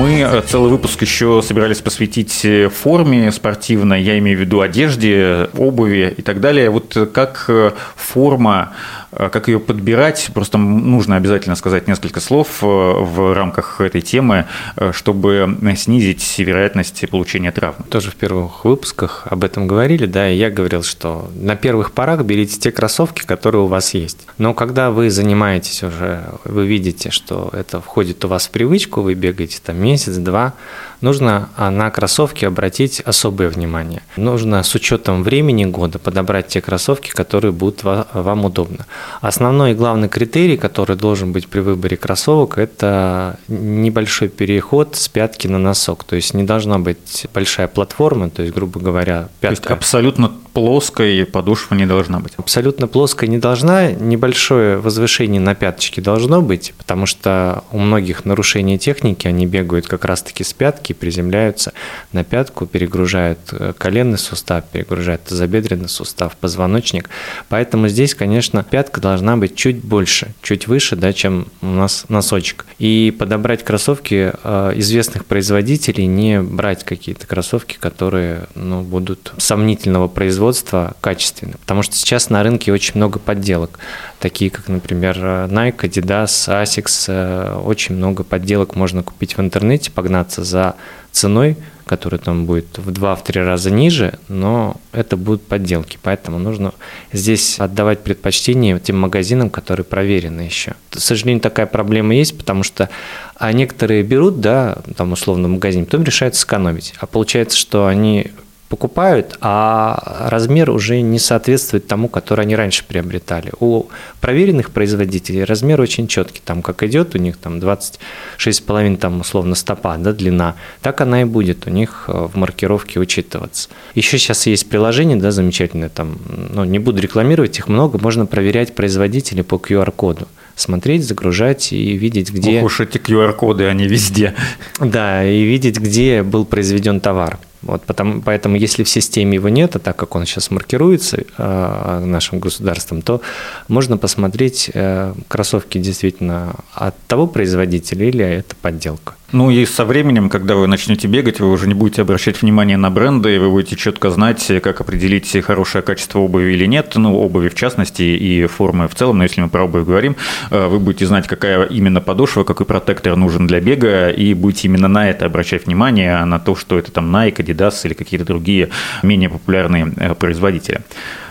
Мы 0.08 0.22
э, 0.22 0.42
целый 0.42 0.72
выпуск 0.72 1.02
еще 1.02 1.42
собирались 1.42 1.82
посвятить 1.82 2.46
э, 2.46 2.70
форме 2.70 3.30
спортивной, 3.30 4.02
я 4.02 4.18
имею 4.20 4.38
в 4.38 4.40
виду 4.40 4.62
одежде, 4.62 5.50
обуви 5.58 6.14
и 6.16 6.22
так 6.22 6.40
далее. 6.40 6.70
Вот 6.70 6.96
как 7.14 7.44
э, 7.50 7.74
форма 7.98 8.72
как 9.12 9.48
ее 9.48 9.60
подбирать, 9.60 10.30
просто 10.34 10.58
нужно 10.58 11.16
обязательно 11.16 11.56
сказать 11.56 11.88
несколько 11.88 12.20
слов 12.20 12.60
э, 12.62 12.66
в 12.66 13.34
рамках 13.34 13.80
этой 13.80 14.02
темы, 14.02 14.46
э, 14.76 14.92
чтобы 14.92 15.58
снизить 15.78 16.38
вероятность 16.40 17.10
получения 17.10 17.52
травм. 17.52 17.84
Тоже 17.90 18.12
в 18.12 18.16
первых 18.16 18.66
выпусках 18.66 19.24
об 19.30 19.44
этом 19.44 19.68
говорили, 19.68 20.06
да, 20.06 20.30
и 20.30 20.36
я 20.36 20.50
говорил, 20.50 20.84
что 20.84 21.30
на 21.36 21.56
первых 21.56 21.92
порах 21.94 22.24
берите 22.24 22.60
те 22.60 22.72
кроссовки, 22.72 23.26
которые 23.26 23.62
у 23.62 23.68
вас 23.68 23.94
есть. 23.94 24.28
Но 24.38 24.54
когда 24.54 24.92
вы 24.92 25.10
занимаетесь 25.10 25.84
уже, 25.84 26.26
вы 26.44 26.68
видите, 26.68 27.10
что 27.10 27.50
это 27.54 27.80
входит 27.80 28.26
у 28.26 28.28
вас 28.28 28.48
в 28.48 28.52
привычку, 28.52 29.02
вы 29.02 29.14
бегаете 29.14 29.60
там 29.64 29.82
месяц-два, 29.82 30.54
нужно 31.02 31.50
а, 31.56 31.72
на 31.72 31.90
кроссовки 31.92 32.46
обратить 32.46 33.00
особое 33.02 33.50
внимание. 33.50 34.02
Нужно 34.16 34.64
с 34.64 34.76
учетом 34.76 35.24
времени 35.24 35.66
года 35.66 36.00
подобрать 36.00 36.48
те 36.48 36.62
кроссовки, 36.62 37.12
которые 37.12 37.52
будут 37.52 37.84
вам 37.84 38.46
удобны. 38.46 38.86
Основной 39.22 39.72
и 39.72 39.74
главный 39.74 40.10
критерий, 40.10 40.58
который 40.58 40.96
должен 40.96 41.32
быть 41.32 41.48
при 41.48 41.60
выборе 41.60 41.98
кроссовок, 41.98 42.58
это 42.58 43.40
небольшой 43.48 44.30
переход 44.30 44.96
с 44.96 45.08
пятки 45.08 45.48
на 45.48 45.58
носок. 45.58 46.04
То 46.04 46.16
есть 46.16 46.34
не 46.34 46.44
должна 46.44 46.80
быть 46.80 47.28
большая 47.34 47.68
платформа, 47.68 48.30
то 48.30 48.42
есть, 48.42 48.54
грубо 48.54 48.80
говоря, 48.80 49.30
пятка. 49.40 49.48
То 49.48 49.48
есть 49.50 49.66
абсолютно 49.66 50.32
плоской 50.58 51.24
подошва 51.26 51.76
не 51.76 51.86
должна 51.86 52.20
быть. 52.20 52.34
Абсолютно 52.38 52.88
плоская 52.88 53.30
не 53.30 53.38
должна, 53.38 53.92
небольшое 53.92 54.78
возвышение 54.78 55.40
на 55.40 55.54
пяточке 55.54 56.02
должно 56.02 56.42
быть, 56.42 56.74
потому 56.80 57.06
что 57.06 57.64
у 57.72 57.78
многих 57.78 58.26
нарушений 58.26 58.80
техники, 58.80 59.28
они 59.28 59.46
бегают 59.46 59.88
как 59.88 60.04
раз-таки 60.06 60.44
с 60.44 60.54
пятки, 60.54 60.94
приземляются 60.94 61.74
на 62.12 62.24
пятку, 62.24 62.66
перегружают 62.66 63.40
э, 63.52 63.74
коленный 63.78 64.18
сустав, 64.18 64.64
перегружают 64.72 65.26
тазобедренный 65.26 65.90
сустав, 65.90 66.36
позвоночник. 66.38 67.10
Поэтому 67.50 67.88
здесь, 67.88 68.16
конечно, 68.16 68.64
пятка 68.64 68.87
должна 69.00 69.38
быть 69.38 69.56
чуть 69.56 69.84
больше, 69.84 70.34
чуть 70.42 70.68
выше, 70.68 70.96
да, 70.96 71.14
чем 71.14 71.48
у 71.62 71.68
нас 71.68 72.06
носочек. 72.10 72.66
И 72.80 73.16
подобрать 73.18 73.64
кроссовки 73.64 74.34
э, 74.44 74.74
известных 74.76 75.26
производителей, 75.26 76.06
не 76.06 76.42
брать 76.42 76.84
какие-то 76.84 77.28
кроссовки, 77.28 77.78
которые 77.80 78.48
ну, 78.56 78.82
будут 78.82 79.34
сомнительного 79.38 80.08
производства, 80.08 80.96
качественно. 81.02 81.54
Потому 81.60 81.84
что 81.84 81.96
сейчас 81.96 82.30
на 82.30 82.44
рынке 82.44 82.72
очень 82.72 82.94
много 82.96 83.20
подделок, 83.20 83.80
такие 84.20 84.52
как, 84.52 84.68
например, 84.68 85.18
Nike, 85.18 85.82
Adidas, 85.82 86.48
Asics. 86.48 87.06
Э, 87.08 87.60
очень 87.60 87.96
много 87.96 88.24
подделок 88.24 88.76
можно 88.76 89.04
купить 89.04 89.38
в 89.38 89.42
интернете, 89.42 89.92
погнаться 89.92 90.44
за 90.44 90.76
ценой, 91.12 91.58
которая 91.88 92.20
там 92.20 92.46
будет 92.46 92.78
в 92.78 92.90
2-3 92.90 93.44
раза 93.44 93.72
ниже, 93.72 94.20
но 94.28 94.76
это 94.92 95.18
будут 95.18 95.42
подделки. 95.42 95.98
Поэтому 96.04 96.38
нужно 96.38 96.74
здесь 97.12 97.60
отдавать 97.60 98.04
предпочтение 98.04 98.80
тем 98.80 99.00
магазинам, 99.00 99.50
которые 99.50 99.86
проверены 99.86 100.42
еще. 100.42 100.76
К 100.92 101.00
сожалению, 101.00 101.42
такая 101.42 101.66
проблема 101.66 102.14
есть, 102.14 102.38
потому 102.38 102.64
что 102.64 102.90
а 103.36 103.52
некоторые 103.54 104.04
берут, 104.04 104.42
да, 104.42 104.80
там 104.96 105.12
условно 105.12 105.48
магазин, 105.48 105.86
потом 105.86 106.04
решают 106.04 106.36
сэкономить. 106.36 106.94
А 107.00 107.06
получается, 107.06 107.58
что 107.58 107.88
они 107.88 108.32
покупают, 108.70 109.38
а 109.42 110.28
размер 110.30 110.70
уже 110.70 111.02
не 111.02 111.20
соответствует 111.20 111.88
тому, 111.88 112.10
который 112.10 112.42
они 112.42 112.56
раньше 112.56 112.84
приобретали. 112.86 113.52
У 113.60 113.86
проверенных 114.20 114.72
производителей 114.72 115.44
размер 115.44 115.80
очень 115.80 116.08
четкий, 116.08 116.42
там 116.44 116.62
как 116.62 116.84
идет 116.84 117.16
у 117.16 117.18
них 117.18 117.38
там 117.38 117.60
26,5 117.60 118.98
там 118.98 119.22
условно 119.22 119.56
стопа, 119.56 119.98
да, 119.98 120.12
длина, 120.12 120.56
так 120.82 121.02
она 121.02 121.22
и 121.22 121.26
будет 121.26 121.66
у 121.68 121.70
них 121.70 122.06
э, 122.08 122.28
в 122.32 122.36
маркировке 122.36 123.00
учитываться. 123.00 123.70
Еще 123.96 124.18
сейчас 124.18 124.48
есть 124.48 124.70
приложение, 124.70 125.18
да, 125.18 125.32
замечательное, 125.32 125.90
там, 125.90 126.18
ну, 126.28 126.64
не 126.66 126.80
буду 126.80 127.02
рекламировать, 127.02 127.58
их 127.58 127.68
много, 127.68 128.00
можно 128.00 128.26
проверять 128.26 128.76
производителей 128.76 129.44
по 129.44 129.56
QR-коду 129.56 130.28
смотреть, 130.56 131.06
загружать 131.06 131.72
и 131.72 131.94
видеть, 131.94 132.32
где... 132.32 132.60
Ох 132.60 132.66
уж 132.66 132.80
эти 132.80 132.98
QR-коды, 132.98 133.66
они 133.66 133.88
везде. 133.88 134.34
Да, 134.80 135.24
и 135.24 135.44
видеть, 135.44 135.80
где 135.80 136.24
был 136.24 136.46
произведен 136.46 137.00
товар. 137.00 137.38
Вот 137.68 137.84
потому, 137.84 138.22
поэтому, 138.22 138.56
если 138.56 138.84
в 138.84 138.90
системе 138.90 139.36
его 139.36 139.50
нет, 139.50 139.76
а 139.76 139.80
так 139.80 139.96
как 139.96 140.16
он 140.16 140.26
сейчас 140.26 140.52
маркируется 140.52 141.24
э, 141.38 142.04
нашим 142.06 142.40
государством, 142.40 143.02
то 143.02 143.22
можно 143.68 143.98
посмотреть, 143.98 144.72
э, 144.74 145.14
кроссовки 145.28 145.78
действительно 145.78 146.56
от 146.74 146.96
того 147.08 147.28
производителя 147.28 148.08
или 148.08 148.26
это 148.26 148.56
подделка. 148.62 149.16
Ну 149.34 149.50
и 149.50 149.66
со 149.66 149.84
временем, 149.84 150.30
когда 150.30 150.56
вы 150.56 150.68
начнете 150.68 151.10
бегать, 151.10 151.42
вы 151.42 151.52
уже 151.52 151.68
не 151.68 151.74
будете 151.74 152.02
обращать 152.02 152.42
внимание 152.42 152.78
на 152.78 152.90
бренды, 152.90 153.38
вы 153.42 153.50
будете 153.50 153.76
четко 153.76 154.10
знать, 154.10 154.50
как 154.64 154.80
определить 154.80 155.36
хорошее 155.44 155.82
качество 155.82 156.20
обуви 156.20 156.54
или 156.54 156.66
нет, 156.66 156.94
ну, 156.96 157.14
обуви 157.14 157.50
в 157.50 157.56
частности 157.56 158.04
и 158.04 158.46
формы 158.46 158.88
в 158.88 158.96
целом, 158.96 159.18
но 159.18 159.24
если 159.24 159.42
мы 159.42 159.50
про 159.50 159.66
обувь 159.66 159.86
говорим, 159.86 160.16
э, 160.50 160.68
вы 160.68 160.80
будете 160.80 161.08
знать, 161.08 161.28
какая 161.28 161.66
именно 161.66 162.00
подошва, 162.00 162.46
какой 162.46 162.66
протектор 162.66 163.18
нужен 163.18 163.48
для 163.48 163.60
бега, 163.60 164.12
и 164.12 164.34
будете 164.34 164.70
именно 164.70 164.88
на 164.88 165.10
это 165.10 165.26
обращать 165.26 165.66
внимание, 165.66 166.16
а 166.16 166.26
на 166.26 166.40
то, 166.40 166.56
что 166.56 166.80
это 166.80 166.94
там 166.94 167.14
Nike, 167.14 167.36
Adidas 167.36 167.86
или 167.86 167.94
какие-то 167.94 168.26
другие 168.26 168.70
менее 169.04 169.30
популярные 169.30 169.92
э, 169.98 170.16
производители. 170.16 170.80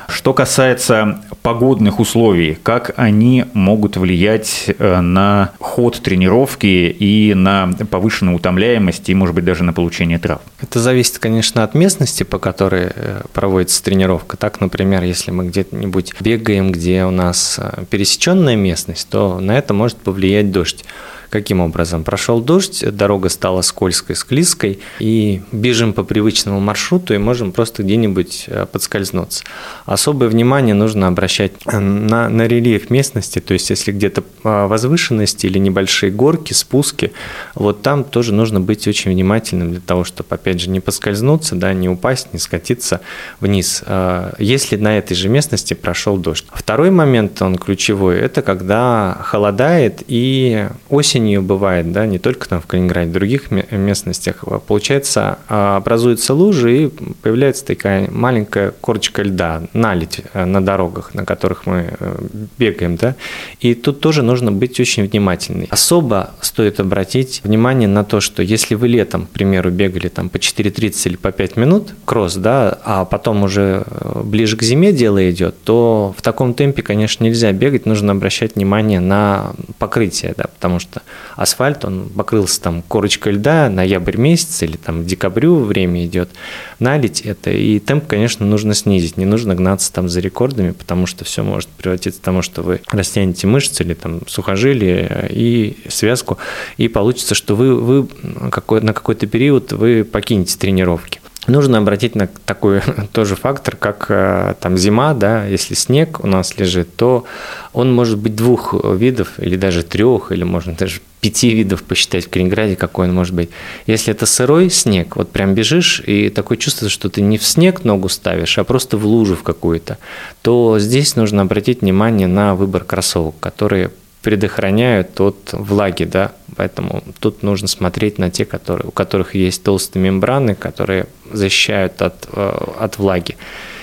Что 0.08 0.32
касается 0.32 1.20
погодных 1.42 2.00
условий, 2.00 2.58
как 2.62 2.92
они 2.96 3.44
могут 3.54 3.96
влиять 3.96 4.70
э, 4.78 5.00
на 5.00 5.52
ход 5.58 6.00
тренировки 6.00 6.66
и 6.66 7.34
на 7.34 7.70
повышенную 7.90 8.36
утомляемость 8.36 9.08
и, 9.08 9.14
может 9.14 9.34
быть, 9.34 9.44
даже 9.44 9.64
на 9.64 9.72
получение 9.72 10.18
трав? 10.18 10.40
Это 10.60 10.80
зависит, 10.80 11.18
конечно, 11.18 11.62
от 11.62 11.74
местности, 11.74 12.22
по 12.22 12.38
которой 12.38 12.88
э, 12.94 13.22
проводится 13.32 13.82
тренировка. 13.82 14.36
Так, 14.36 14.60
например, 14.60 15.02
если 15.02 15.30
мы 15.30 15.46
где-нибудь 15.46 16.14
бегаем, 16.20 16.72
где 16.72 17.04
у 17.04 17.10
нас 17.10 17.58
э, 17.58 17.84
пересеченная 17.90 18.56
местность, 18.56 19.08
то 19.08 19.40
на 19.40 19.58
это 19.58 19.74
может 19.74 19.98
повлиять 19.98 20.52
дождь. 20.52 20.84
Каким 21.30 21.60
образом? 21.60 22.04
Прошел 22.04 22.40
дождь, 22.40 22.84
дорога 22.90 23.28
стала 23.28 23.62
скользкой, 23.62 24.16
склизкой, 24.16 24.78
и 25.00 25.42
бежим 25.52 25.92
по 25.92 26.04
привычному 26.04 26.60
маршруту 26.60 27.14
и 27.14 27.18
можем 27.18 27.52
просто 27.52 27.82
где-нибудь 27.82 28.44
э, 28.46 28.66
подскользнуться. 28.70 29.44
Особое 29.84 30.28
внимание 30.28 30.74
нужно 30.74 31.08
обращать 31.08 31.52
э, 31.66 31.78
на, 31.78 32.28
на 32.28 32.46
рельеф 32.46 32.90
местности, 32.90 33.40
то 33.40 33.52
есть 33.54 33.70
если 33.70 33.92
где-то 33.92 34.22
а, 34.44 34.66
возвышенности 34.68 35.46
или 35.46 35.58
небольшие 35.58 36.12
горки, 36.12 36.52
спуски, 36.52 37.12
вот 37.54 37.82
там 37.82 38.04
тоже 38.04 38.32
нужно 38.32 38.60
быть 38.60 38.86
очень 38.86 39.10
внимательным 39.10 39.72
для 39.72 39.80
того, 39.80 40.04
чтобы, 40.04 40.34
опять 40.34 40.60
же, 40.60 40.70
не 40.70 40.80
поскользнуться, 40.80 41.54
да, 41.56 41.72
не 41.72 41.88
упасть, 41.88 42.32
не 42.32 42.38
скатиться 42.38 43.00
вниз, 43.40 43.82
а, 43.86 44.34
если 44.38 44.76
на 44.76 44.98
этой 44.98 45.14
же 45.14 45.28
местности 45.28 45.74
прошел 45.74 46.16
дождь. 46.16 46.44
Второй 46.52 46.90
момент, 46.90 47.40
он 47.42 47.56
ключевой, 47.56 48.18
это 48.18 48.42
когда 48.42 49.18
холодает 49.22 50.02
и 50.06 50.68
осень 50.88 51.15
осенью 51.16 51.42
бывает, 51.42 51.92
да, 51.92 52.06
не 52.06 52.18
только 52.18 52.48
там 52.48 52.60
в 52.60 52.66
Калининграде, 52.66 53.10
в 53.10 53.12
других 53.12 53.50
местностях, 53.50 54.44
получается, 54.66 55.38
а, 55.48 55.76
образуются 55.76 56.34
лужи 56.34 56.84
и 56.84 56.90
появляется 57.22 57.64
такая 57.64 58.10
маленькая 58.10 58.72
корочка 58.80 59.22
льда, 59.22 59.62
налить 59.72 60.20
э, 60.34 60.44
на 60.44 60.64
дорогах, 60.64 61.14
на 61.14 61.24
которых 61.24 61.66
мы 61.66 61.94
э, 61.98 62.18
бегаем, 62.58 62.96
да, 62.96 63.14
и 63.60 63.74
тут 63.74 64.00
тоже 64.00 64.22
нужно 64.22 64.52
быть 64.52 64.78
очень 64.80 65.08
внимательным. 65.08 65.66
Особо 65.70 66.30
стоит 66.40 66.80
обратить 66.80 67.40
внимание 67.44 67.88
на 67.88 68.04
то, 68.04 68.20
что 68.20 68.42
если 68.42 68.74
вы 68.74 68.88
летом, 68.88 69.26
к 69.26 69.30
примеру, 69.30 69.70
бегали 69.70 70.08
там 70.08 70.28
по 70.28 70.36
4.30 70.36 71.08
или 71.08 71.16
по 71.16 71.32
5 71.32 71.56
минут 71.56 71.94
кросс, 72.04 72.36
да, 72.36 72.78
а 72.84 73.04
потом 73.04 73.42
уже 73.42 73.84
э, 73.86 74.22
ближе 74.22 74.56
к 74.56 74.62
зиме 74.62 74.92
дело 74.92 75.30
идет, 75.30 75.54
то 75.64 76.14
в 76.16 76.22
таком 76.22 76.52
темпе, 76.54 76.82
конечно, 76.82 77.24
нельзя 77.24 77.52
бегать, 77.52 77.86
нужно 77.86 78.12
обращать 78.12 78.56
внимание 78.56 79.00
на 79.00 79.52
покрытие, 79.78 80.34
да, 80.36 80.44
потому 80.44 80.78
что 80.78 81.02
асфальт, 81.36 81.84
он 81.84 82.08
покрылся 82.08 82.60
там 82.60 82.82
корочкой 82.82 83.34
льда, 83.34 83.68
ноябрь 83.68 84.16
месяц 84.16 84.62
или 84.62 84.76
там 84.76 85.04
декабрю 85.04 85.56
время 85.56 86.04
идет, 86.06 86.30
налить 86.78 87.20
это, 87.20 87.50
и 87.50 87.78
темп, 87.78 88.06
конечно, 88.06 88.46
нужно 88.46 88.74
снизить, 88.74 89.16
не 89.16 89.24
нужно 89.24 89.54
гнаться 89.54 89.92
там 89.92 90.08
за 90.08 90.20
рекордами, 90.20 90.72
потому 90.72 91.06
что 91.06 91.24
все 91.24 91.42
может 91.42 91.68
превратиться 91.68 92.20
в 92.20 92.24
тому, 92.24 92.42
что 92.42 92.62
вы 92.62 92.80
растянете 92.90 93.46
мышцы 93.46 93.82
или 93.82 93.94
там 93.94 94.20
сухожилие 94.26 95.28
и 95.30 95.76
связку, 95.88 96.38
и 96.76 96.88
получится, 96.88 97.34
что 97.34 97.54
вы, 97.54 97.74
вы 97.74 98.08
какой, 98.50 98.80
на 98.80 98.92
какой-то 98.92 99.26
период 99.26 99.72
вы 99.72 100.04
покинете 100.04 100.58
тренировки. 100.58 101.20
Нужно 101.46 101.78
обратить 101.78 102.14
на 102.14 102.28
такой 102.44 102.80
тоже 103.12 103.36
фактор, 103.36 103.76
как 103.76 104.06
э, 104.08 104.54
там 104.60 104.76
зима, 104.76 105.14
да, 105.14 105.44
если 105.46 105.74
снег 105.74 106.22
у 106.22 106.26
нас 106.26 106.58
лежит, 106.58 106.96
то 106.96 107.24
он 107.72 107.94
может 107.94 108.18
быть 108.18 108.34
двух 108.34 108.74
видов, 108.84 109.38
или 109.38 109.56
даже 109.56 109.82
трех, 109.82 110.32
или 110.32 110.42
можно 110.42 110.74
даже 110.74 111.00
пяти 111.20 111.50
видов 111.50 111.82
посчитать 111.82 112.26
в 112.26 112.30
Калининграде, 112.30 112.76
какой 112.76 113.08
он 113.08 113.14
может 113.14 113.34
быть. 113.34 113.50
Если 113.86 114.12
это 114.12 114.26
сырой 114.26 114.70
снег, 114.70 115.16
вот 115.16 115.30
прям 115.30 115.54
бежишь, 115.54 116.02
и 116.06 116.30
такое 116.30 116.58
чувство, 116.58 116.88
что 116.88 117.08
ты 117.08 117.20
не 117.20 117.38
в 117.38 117.44
снег 117.44 117.84
ногу 117.84 118.08
ставишь, 118.08 118.58
а 118.58 118.64
просто 118.64 118.96
в 118.96 119.06
лужу 119.06 119.36
в 119.36 119.42
какую-то, 119.42 119.98
то 120.42 120.78
здесь 120.78 121.16
нужно 121.16 121.42
обратить 121.42 121.80
внимание 121.80 122.28
на 122.28 122.54
выбор 122.54 122.84
кроссовок, 122.84 123.34
которые 123.40 123.90
предохраняют 124.22 125.20
от 125.20 125.50
влаги, 125.52 126.04
да, 126.04 126.32
поэтому 126.56 127.04
тут 127.20 127.42
нужно 127.42 127.68
смотреть 127.68 128.18
на 128.18 128.30
те, 128.30 128.44
которые, 128.44 128.88
у 128.88 128.90
которых 128.90 129.34
есть 129.34 129.62
толстые 129.62 130.02
мембраны, 130.02 130.54
которые 130.54 131.06
защищают 131.30 132.02
от, 132.02 132.28
э, 132.32 132.58
от 132.80 132.98
влаги. 132.98 133.36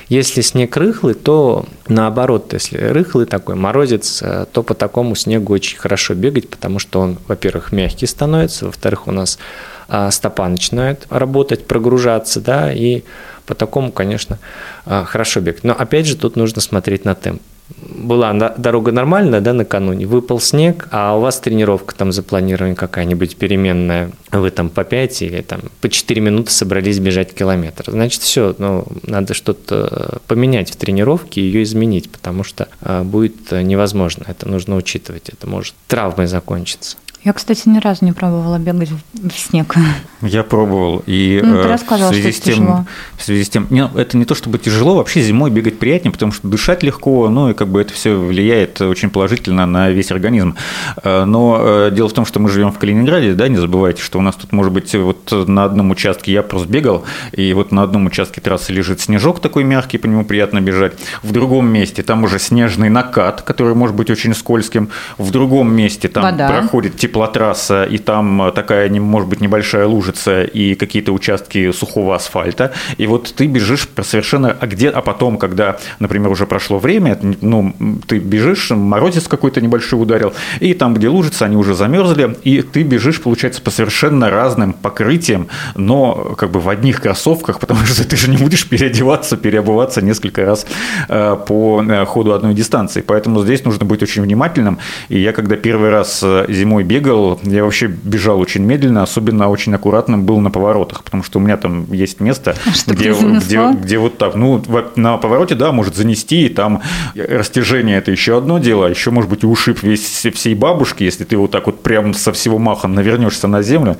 Если 0.10 0.42
снег 0.42 0.75
рыхлый, 0.75 1.13
то 1.13 1.66
наоборот, 1.88 2.52
если 2.52 2.78
рыхлый 2.78 3.25
такой 3.25 3.56
морозец, 3.56 4.22
э, 4.22 4.46
то 4.52 4.63
по 4.63 4.74
такому 4.74 5.16
снегу 5.16 5.54
очень 5.54 5.78
хорошо 5.78 6.13
бегать, 6.13 6.50
потому 6.50 6.78
что 6.78 7.00
он, 7.00 7.18
во-первых, 7.28 7.72
мягкий 7.72 8.06
становится, 8.06 8.66
во-вторых, 8.66 9.08
у 9.08 9.12
нас 9.12 9.40
а, 9.88 10.12
стопа 10.12 10.48
начинает 10.48 11.06
работать, 11.10 11.68
прогружаться, 11.68 12.42
да, 12.42 12.74
и 12.74 13.04
по 13.46 13.54
такому, 13.54 13.92
конечно, 13.92 14.40
хорошо 14.86 15.42
бегать. 15.42 15.66
Но 15.66 15.74
опять 15.74 16.08
же, 16.08 16.16
тут 16.16 16.38
нужно 16.38 16.62
смотреть 16.62 17.04
на 17.04 17.13
темп 17.13 17.42
была 17.77 18.34
дорога 18.58 18.91
нормальная, 18.91 19.41
да, 19.41 19.53
накануне, 19.53 20.05
выпал 20.05 20.39
снег, 20.39 20.88
а 20.91 21.15
у 21.15 21.22
вас 21.22 21.39
тренировка 21.39 21.96
там 21.96 22.12
запланирована 22.12 22.75
какая-нибудь 22.75 23.38
переменная, 23.38 24.12
вы 24.32 24.51
там 24.51 24.70
по 24.70 24.84
5 24.84 25.22
или 25.22 25.41
там 25.41 25.62
по 25.82 25.89
4 25.89 26.22
минуты 26.22 26.51
собрались 26.51 27.00
бежать 27.00 27.34
километр. 27.34 27.91
Значит, 27.91 28.22
все, 28.22 28.55
ну, 28.58 28.86
надо 29.03 29.34
что-то 29.34 30.20
поменять 30.27 30.72
в 30.72 30.75
тренировке, 30.75 31.41
ее 31.41 31.63
изменить, 31.63 32.12
потому 32.12 32.43
что 32.43 32.67
а, 32.82 33.03
будет 33.03 33.51
невозможно. 33.51 34.25
Это 34.27 34.48
нужно 34.48 34.75
учитывать, 34.75 35.29
это 35.29 35.48
может 35.48 35.74
травмой 35.88 36.27
закончиться. 36.27 36.98
Я, 37.24 37.32
кстати, 37.32 37.70
ни 37.70 37.80
разу 37.80 38.03
не 38.03 38.12
пробовала 38.12 38.60
бегать 38.60 38.89
в 38.89 39.32
снег. 39.38 39.75
Я 40.22 40.44
пробовал. 40.44 41.03
И 41.06 41.39
ну, 41.42 41.53
ты 41.53 41.68
э, 41.68 41.68
рассказывал, 41.68 42.12
в 42.12 42.15
связи 42.15 42.32
что 42.32 42.42
с 42.42 42.44
тем, 42.44 42.53
тяжело. 42.56 42.86
В 43.18 43.24
связи 43.24 43.44
с 43.46 43.50
тем, 43.50 43.68
не, 43.70 43.89
это 43.96 44.18
не 44.18 44.25
то 44.25 44.36
чтобы 44.36 44.58
тяжело, 44.58 44.96
вообще 44.96 45.22
зимой 45.22 45.50
бегать 45.50 45.80
приятнее, 45.80 46.12
потому 46.12 46.34
что 46.34 46.50
дышать 46.50 46.84
легко, 46.84 47.30
ну 47.30 47.50
и 47.50 47.53
как 47.53 47.70
бы 47.70 47.80
это 47.80 47.94
все 47.94 48.15
влияет 48.15 48.82
очень 48.82 49.10
положительно 49.10 49.65
на 49.65 49.89
весь 49.89 50.12
организм. 50.12 50.56
Э, 51.01 51.24
но 51.24 51.58
э, 51.62 51.92
дело 51.94 52.10
в 52.10 52.13
том, 52.13 52.25
что 52.25 52.42
мы 52.42 52.50
живем 52.50 52.74
в 52.74 52.80
Калининграде, 52.80 53.34
да, 53.36 53.48
не 53.48 53.58
забывайте, 53.58 54.01
что 54.01 54.20
у 54.20 54.22
нас 54.22 54.36
тут 54.36 54.51
может 54.51 54.74
быть 54.74 54.94
вот 54.94 55.32
на 55.48 55.63
одном 55.63 55.92
участке 55.92 56.34
я 56.34 56.44
просто 56.44 56.68
бегал, 56.68 57.06
и 57.32 57.53
вот 57.53 57.72
на 57.72 57.84
одном 57.84 58.06
участке 58.08 58.42
трассы 58.42 58.74
лежит 58.74 59.00
снежок 59.00 59.39
такой 59.39 59.63
мягкий, 59.63 59.98
по 59.98 60.08
нему 60.08 60.25
приятно 60.25 60.60
бежать. 60.60 60.94
В 61.22 61.32
другом 61.32 61.68
месте 61.68 62.03
там 62.03 62.25
уже 62.25 62.38
снежный 62.38 62.89
накат, 62.89 63.44
который 63.44 63.75
может 63.75 63.96
быть 63.96 64.10
очень 64.10 64.34
скользким. 64.34 64.89
В 65.18 65.32
другом 65.32 65.74
месте 65.74 66.10
там 66.10 66.24
Вода. 66.24 66.50
проходит 66.50 66.98
типа 66.98 67.12
теплотрасса, 67.13 67.84
и 67.84 68.00
там 68.00 68.51
такая, 68.55 68.89
может 68.89 69.29
быть, 69.29 69.39
небольшая 69.39 69.86
лужица 69.86 70.43
и 70.43 70.74
какие-то 70.74 71.12
участки 71.12 71.72
сухого 71.72 72.15
асфальта, 72.15 72.72
и 72.98 73.05
вот 73.05 73.34
ты 73.36 73.46
бежишь 73.46 73.88
совершенно, 74.01 74.58
а 74.60 74.65
где, 74.65 74.89
а 74.89 75.01
потом, 75.01 75.38
когда, 75.38 75.77
например, 76.00 76.32
уже 76.32 76.48
прошло 76.48 76.79
время, 76.79 77.20
ну, 77.41 77.75
ты 78.08 78.17
бежишь, 78.17 78.72
морозец 78.72 79.27
какой-то 79.27 79.62
небольшой 79.62 80.01
ударил, 80.01 80.34
и 80.60 80.74
там, 80.74 80.96
где 80.96 81.08
лужица, 81.08 81.46
они 81.46 81.55
уже 81.55 81.75
замерзли, 81.75 82.36
и 82.43 82.63
ты 82.63 82.82
бежишь, 82.82 83.22
получается, 83.22 83.62
по 83.62 83.70
совершенно 83.70 84.32
разным 84.32 84.74
покрытиям, 84.74 85.48
но 85.75 86.36
как 86.36 86.50
бы 86.50 86.60
в 86.60 86.70
одних 86.70 87.00
кроссовках, 87.00 87.60
потому 87.63 87.86
что 87.86 88.08
ты 88.08 88.15
же 88.15 88.29
не 88.29 88.38
будешь 88.38 88.67
переодеваться, 88.67 89.38
переобуваться 89.38 90.01
несколько 90.01 90.46
раз 90.46 90.65
э, 91.10 91.38
по 91.48 91.84
э, 91.84 92.05
ходу 92.05 92.34
одной 92.34 92.55
дистанции, 92.55 93.01
поэтому 93.01 93.43
здесь 93.43 93.63
нужно 93.65 93.86
быть 93.86 94.01
очень 94.01 94.24
внимательным, 94.24 94.79
и 95.10 95.20
я 95.20 95.32
когда 95.32 95.55
первый 95.55 95.91
раз 95.91 96.22
э, 96.24 96.46
зимой 96.50 96.84
бегал, 96.84 97.03
бегал, 97.04 97.40
я 97.44 97.64
вообще 97.64 97.88
бежал 97.88 98.40
очень 98.40 98.64
медленно, 98.64 99.04
особенно 99.04 99.50
очень 99.50 99.74
аккуратным 99.76 100.24
был 100.24 100.40
на 100.40 100.50
поворотах, 100.50 101.04
потому 101.04 101.24
что 101.24 101.40
у 101.40 101.42
меня 101.42 101.58
там 101.58 101.92
есть 101.92 102.20
место, 102.20 102.56
а 102.88 102.92
где, 102.92 103.12
где, 103.14 103.72
где 103.74 103.98
вот 103.98 104.18
так, 104.18 104.36
ну, 104.36 104.64
на 104.96 105.18
повороте, 105.18 105.56
да, 105.56 105.72
может 105.72 105.96
занести, 105.96 106.46
и 106.46 106.50
там 106.50 106.82
растяжение– 107.16 107.98
это 108.00 108.12
еще 108.12 108.38
одно 108.38 108.60
дело, 108.60 108.88
а 108.88 108.90
еще, 108.90 109.12
может 109.12 109.30
быть, 109.30 109.44
ушиб 109.44 109.84
весь, 109.84 110.26
всей 110.34 110.56
бабушки, 110.56 111.04
если 111.04 111.24
ты 111.24 111.38
вот 111.38 111.52
так 111.52 111.66
вот 111.66 111.84
прям 111.84 112.14
со 112.14 112.32
всего 112.32 112.58
маха 112.58 112.88
навернешься 112.88 113.48
на 113.48 113.62
землю. 113.62 113.98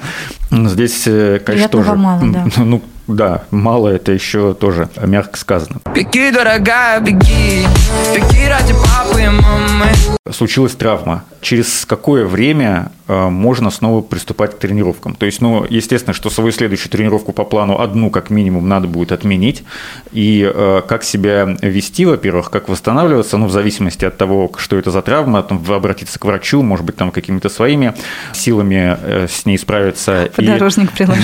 Здесь, 0.52 1.04
э, 1.06 1.40
конечно, 1.44 1.70
Приятного 1.70 1.86
тоже… 1.86 1.98
Мало, 1.98 2.22
да. 2.32 2.46
Ну, 2.64 2.82
да, 3.08 3.44
мало 3.52 3.90
это 3.90 4.14
еще 4.14 4.54
тоже 4.54 4.88
мягко 5.02 5.38
сказано. 5.38 5.82
Беги, 5.94 6.32
дорогая, 6.32 7.02
беги, 7.02 7.66
беги 8.16 8.48
ради 8.48 8.74
папы 8.74 9.24
и 9.24 9.28
мамы. 9.28 9.88
Случилась 10.32 10.74
травма. 10.74 11.24
Через 11.44 11.86
какое 11.86 12.26
время 12.26 12.92
э, 13.08 13.28
можно 13.28 13.70
снова 13.70 14.02
приступать 14.02 14.56
к 14.56 14.60
тренировкам? 14.60 15.14
То 15.14 15.26
есть, 15.26 15.42
ну, 15.42 15.66
естественно, 15.70 16.14
что 16.14 16.30
свою 16.30 16.52
следующую 16.52 16.90
тренировку 16.90 17.34
по 17.34 17.44
плану 17.44 17.80
одну 17.80 18.10
как 18.10 18.30
минимум 18.30 18.70
надо 18.70 18.88
будет 18.88 19.12
отменить. 19.12 19.64
И 20.14 20.50
э, 20.52 20.82
как 20.88 21.04
себя 21.04 21.58
вести, 21.62 22.06
во-первых, 22.06 22.50
как 22.50 22.70
восстанавливаться, 22.70 23.38
ну, 23.38 23.48
в 23.48 23.52
зависимости 23.52 24.06
от 24.06 24.18
того, 24.18 24.52
что 24.58 24.78
это 24.78 24.90
за 24.90 25.02
травма, 25.02 25.44
там, 25.44 25.62
обратиться 25.68 26.18
к 26.18 26.24
врачу, 26.24 26.62
может 26.62 26.86
быть, 26.86 26.96
там 26.96 27.12
какими-то 27.12 27.50
своими 27.50 27.94
силами 28.32 28.98
э, 29.02 29.28
с 29.30 29.46
ней 29.46 29.58
справиться. 29.58 30.30
Подорожник 30.36 30.92
и... 30.92 30.96
приложить. 30.96 31.24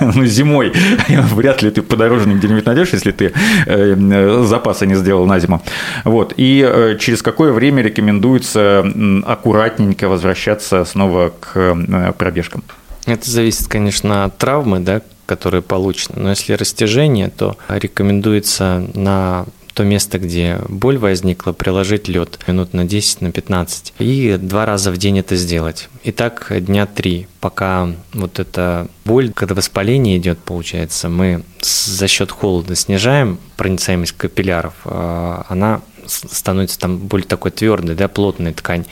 Ну, 0.00 0.26
зимой 0.26 0.72
вряд 1.08 1.62
ли 1.62 1.70
ты 1.70 1.82
подорожник 1.82 2.36
где-нибудь 2.36 2.66
найдешь, 2.66 2.92
если 2.92 3.10
ты 3.10 3.32
э, 3.66 4.44
запасы 4.44 4.86
не 4.86 4.96
сделал 4.96 5.26
на 5.26 5.38
зиму. 5.38 5.62
Вот. 6.04 6.34
И 6.36 6.62
э, 6.66 6.96
через 6.98 7.22
какое 7.22 7.52
время 7.52 7.82
рекомендуется 7.82 8.84
аккуратненько 9.32 10.08
возвращаться 10.08 10.84
снова 10.84 11.32
к 11.38 11.56
э, 11.56 12.12
пробежкам? 12.16 12.64
Это 13.06 13.30
зависит, 13.30 13.68
конечно, 13.68 14.24
от 14.24 14.38
травмы, 14.38 14.80
да, 14.80 15.02
которые 15.26 15.62
получены. 15.62 16.20
Но 16.20 16.30
если 16.30 16.54
растяжение, 16.54 17.28
то 17.28 17.56
рекомендуется 17.68 18.84
на 18.94 19.46
то 19.74 19.84
место, 19.84 20.18
где 20.18 20.58
боль 20.68 20.98
возникла, 20.98 21.52
приложить 21.52 22.08
лед 22.08 22.38
минут 22.46 22.74
на 22.74 22.84
10, 22.84 23.22
на 23.22 23.32
15. 23.32 23.94
И 23.98 24.36
два 24.40 24.66
раза 24.66 24.90
в 24.90 24.98
день 24.98 25.18
это 25.18 25.36
сделать. 25.36 25.88
И 26.02 26.12
так 26.12 26.52
дня 26.64 26.86
три, 26.86 27.28
пока 27.40 27.88
вот 28.12 28.38
эта 28.38 28.88
боль, 29.04 29.32
когда 29.32 29.54
воспаление 29.54 30.18
идет, 30.18 30.38
получается, 30.38 31.08
мы 31.08 31.42
за 31.62 32.08
счет 32.08 32.30
холода 32.30 32.74
снижаем 32.74 33.38
проницаемость 33.56 34.12
капилляров, 34.12 34.74
а 34.84 35.46
она 35.48 35.80
становится 36.10 36.78
там 36.78 36.98
более 36.98 37.26
такой 37.26 37.50
твердой, 37.50 37.94
да, 37.94 38.08
плотная 38.08 38.52
ткань. 38.52 38.84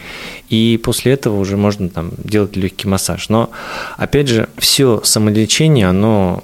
И 0.48 0.80
после 0.82 1.12
этого 1.12 1.38
уже 1.38 1.56
можно 1.56 1.88
там 1.88 2.12
делать 2.18 2.56
легкий 2.56 2.88
массаж. 2.88 3.28
Но, 3.28 3.50
опять 3.96 4.28
же, 4.28 4.48
все 4.58 5.00
самолечение, 5.04 5.88
оно 5.88 6.42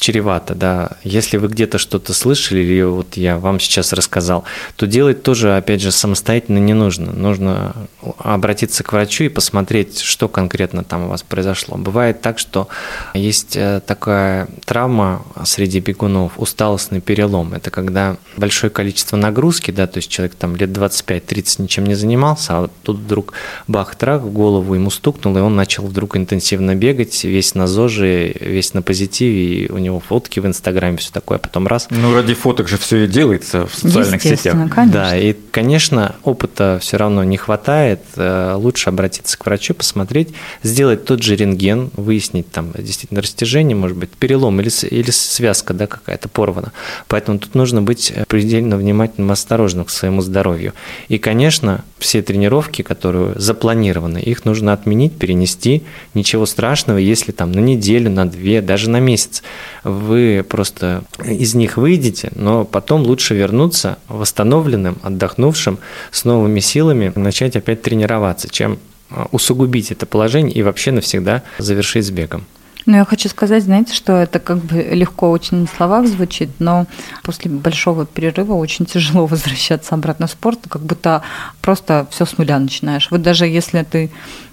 чревато, 0.00 0.54
да. 0.54 0.92
Если 1.04 1.36
вы 1.36 1.48
где-то 1.48 1.78
что-то 1.78 2.12
слышали, 2.12 2.60
или 2.60 2.82
вот 2.82 3.16
я 3.16 3.38
вам 3.38 3.60
сейчас 3.60 3.92
рассказал, 3.92 4.44
то 4.76 4.86
делать 4.86 5.22
тоже, 5.22 5.56
опять 5.56 5.80
же, 5.80 5.92
самостоятельно 5.92 6.58
не 6.58 6.74
нужно. 6.74 7.12
Нужно 7.12 7.74
обратиться 8.18 8.82
к 8.82 8.92
врачу 8.92 9.24
и 9.24 9.28
посмотреть, 9.28 10.00
что 10.00 10.28
конкретно 10.28 10.84
там 10.84 11.04
у 11.04 11.08
вас 11.08 11.22
произошло. 11.22 11.76
Бывает 11.76 12.20
так, 12.20 12.38
что 12.38 12.68
есть 13.14 13.56
э, 13.56 13.80
такая 13.86 14.48
травма 14.64 15.24
среди 15.44 15.80
бегунов, 15.80 16.32
усталостный 16.36 17.00
перелом. 17.00 17.52
Это 17.54 17.70
когда 17.70 18.16
большое 18.36 18.70
количество 18.70 19.16
нагрузки, 19.16 19.70
да, 19.70 19.86
то 19.86 19.98
есть 19.98 20.10
человек 20.10 20.34
там 20.34 20.56
лет 20.56 20.70
25-30 20.70 21.62
ничем 21.62 21.84
не 21.84 21.94
занимался, 21.94 22.58
а 22.58 22.70
тут 22.82 22.98
вдруг 22.98 23.34
бах, 23.68 23.94
трах, 23.94 24.22
в 24.22 24.32
голову 24.32 24.74
ему 24.74 24.90
стукнул, 24.90 25.36
и 25.36 25.40
он 25.40 25.56
начал 25.56 25.86
вдруг 25.86 26.16
интенсивно 26.16 26.74
бегать, 26.74 27.24
весь 27.24 27.54
на 27.54 27.66
ЗОЖе, 27.66 28.32
весь 28.40 28.74
на 28.74 28.82
позитиве, 28.82 29.64
и 29.64 29.70
у 29.70 29.78
него 29.78 29.89
него 29.90 30.00
фотки 30.00 30.40
в 30.40 30.46
Инстаграме, 30.46 30.96
все 30.96 31.12
такое, 31.12 31.38
потом 31.38 31.66
раз. 31.66 31.88
Ну, 31.90 32.14
ради 32.14 32.34
фоток 32.34 32.68
же 32.68 32.78
все 32.78 33.04
и 33.04 33.06
делается 33.06 33.66
в 33.66 33.74
социальных 33.74 34.22
сетях. 34.22 34.54
Конечно. 34.54 34.86
Да, 34.86 35.16
и, 35.16 35.34
конечно, 35.50 36.16
опыта 36.22 36.78
все 36.80 36.96
равно 36.96 37.24
не 37.24 37.36
хватает. 37.36 38.00
Э, 38.16 38.54
лучше 38.56 38.90
обратиться 38.90 39.38
к 39.38 39.44
врачу, 39.44 39.74
посмотреть, 39.74 40.30
сделать 40.62 41.04
тот 41.04 41.22
же 41.22 41.36
рентген, 41.36 41.90
выяснить 41.96 42.50
там 42.50 42.72
действительно 42.76 43.20
растяжение, 43.20 43.76
может 43.76 43.96
быть, 43.96 44.10
перелом 44.10 44.60
или, 44.60 44.70
или 44.86 45.10
связка 45.10 45.74
да, 45.74 45.86
какая-то 45.86 46.28
порвана. 46.28 46.72
Поэтому 47.08 47.38
тут 47.38 47.54
нужно 47.54 47.82
быть 47.82 48.12
предельно 48.28 48.76
внимательным, 48.76 49.30
осторожным 49.30 49.84
к 49.84 49.90
своему 49.90 50.22
здоровью. 50.22 50.72
И, 51.08 51.18
конечно, 51.18 51.84
все 51.98 52.22
тренировки, 52.22 52.82
которые 52.82 53.34
запланированы, 53.36 54.18
их 54.18 54.44
нужно 54.44 54.72
отменить, 54.72 55.18
перенести. 55.18 55.82
Ничего 56.14 56.46
страшного, 56.46 56.98
если 56.98 57.32
там 57.32 57.52
на 57.52 57.60
неделю, 57.60 58.10
на 58.10 58.28
две, 58.28 58.62
даже 58.62 58.90
на 58.90 59.00
месяц 59.00 59.42
вы 59.84 60.44
просто 60.48 61.04
из 61.24 61.54
них 61.54 61.76
выйдете, 61.76 62.30
но 62.34 62.64
потом 62.64 63.02
лучше 63.02 63.34
вернуться 63.34 63.98
восстановленным, 64.08 64.98
отдохнувшим, 65.02 65.78
с 66.10 66.24
новыми 66.24 66.60
силами, 66.60 67.12
начать 67.14 67.56
опять 67.56 67.82
тренироваться, 67.82 68.48
чем 68.48 68.78
а, 69.10 69.26
усугубить 69.32 69.90
это 69.90 70.06
положение 70.06 70.54
и 70.54 70.62
вообще 70.62 70.92
навсегда 70.92 71.42
завершить 71.58 72.06
с 72.06 72.10
бегом. 72.10 72.44
Ну, 72.86 72.96
я 72.96 73.04
хочу 73.04 73.28
сказать, 73.28 73.62
знаете, 73.64 73.94
что 73.94 74.14
это 74.14 74.38
как 74.38 74.58
бы 74.58 74.82
легко 74.82 75.30
очень 75.30 75.58
на 75.58 75.66
словах 75.66 76.06
звучит, 76.06 76.48
но 76.58 76.86
после 77.22 77.50
большого 77.50 78.06
перерыва 78.06 78.54
очень 78.54 78.86
тяжело 78.86 79.26
возвращаться 79.28 79.94
обратно 79.94 80.26
в 80.26 80.30
спорт, 80.30 80.60
как 80.68 80.82
будто 80.82 81.22
просто 81.60 82.06
все 82.10 82.24
с 82.24 82.38
нуля 82.38 82.58
начинаешь. 82.58 83.08
Вот 83.10 83.22
даже 83.22 83.46
если 83.46 83.82
ты 83.82 84.10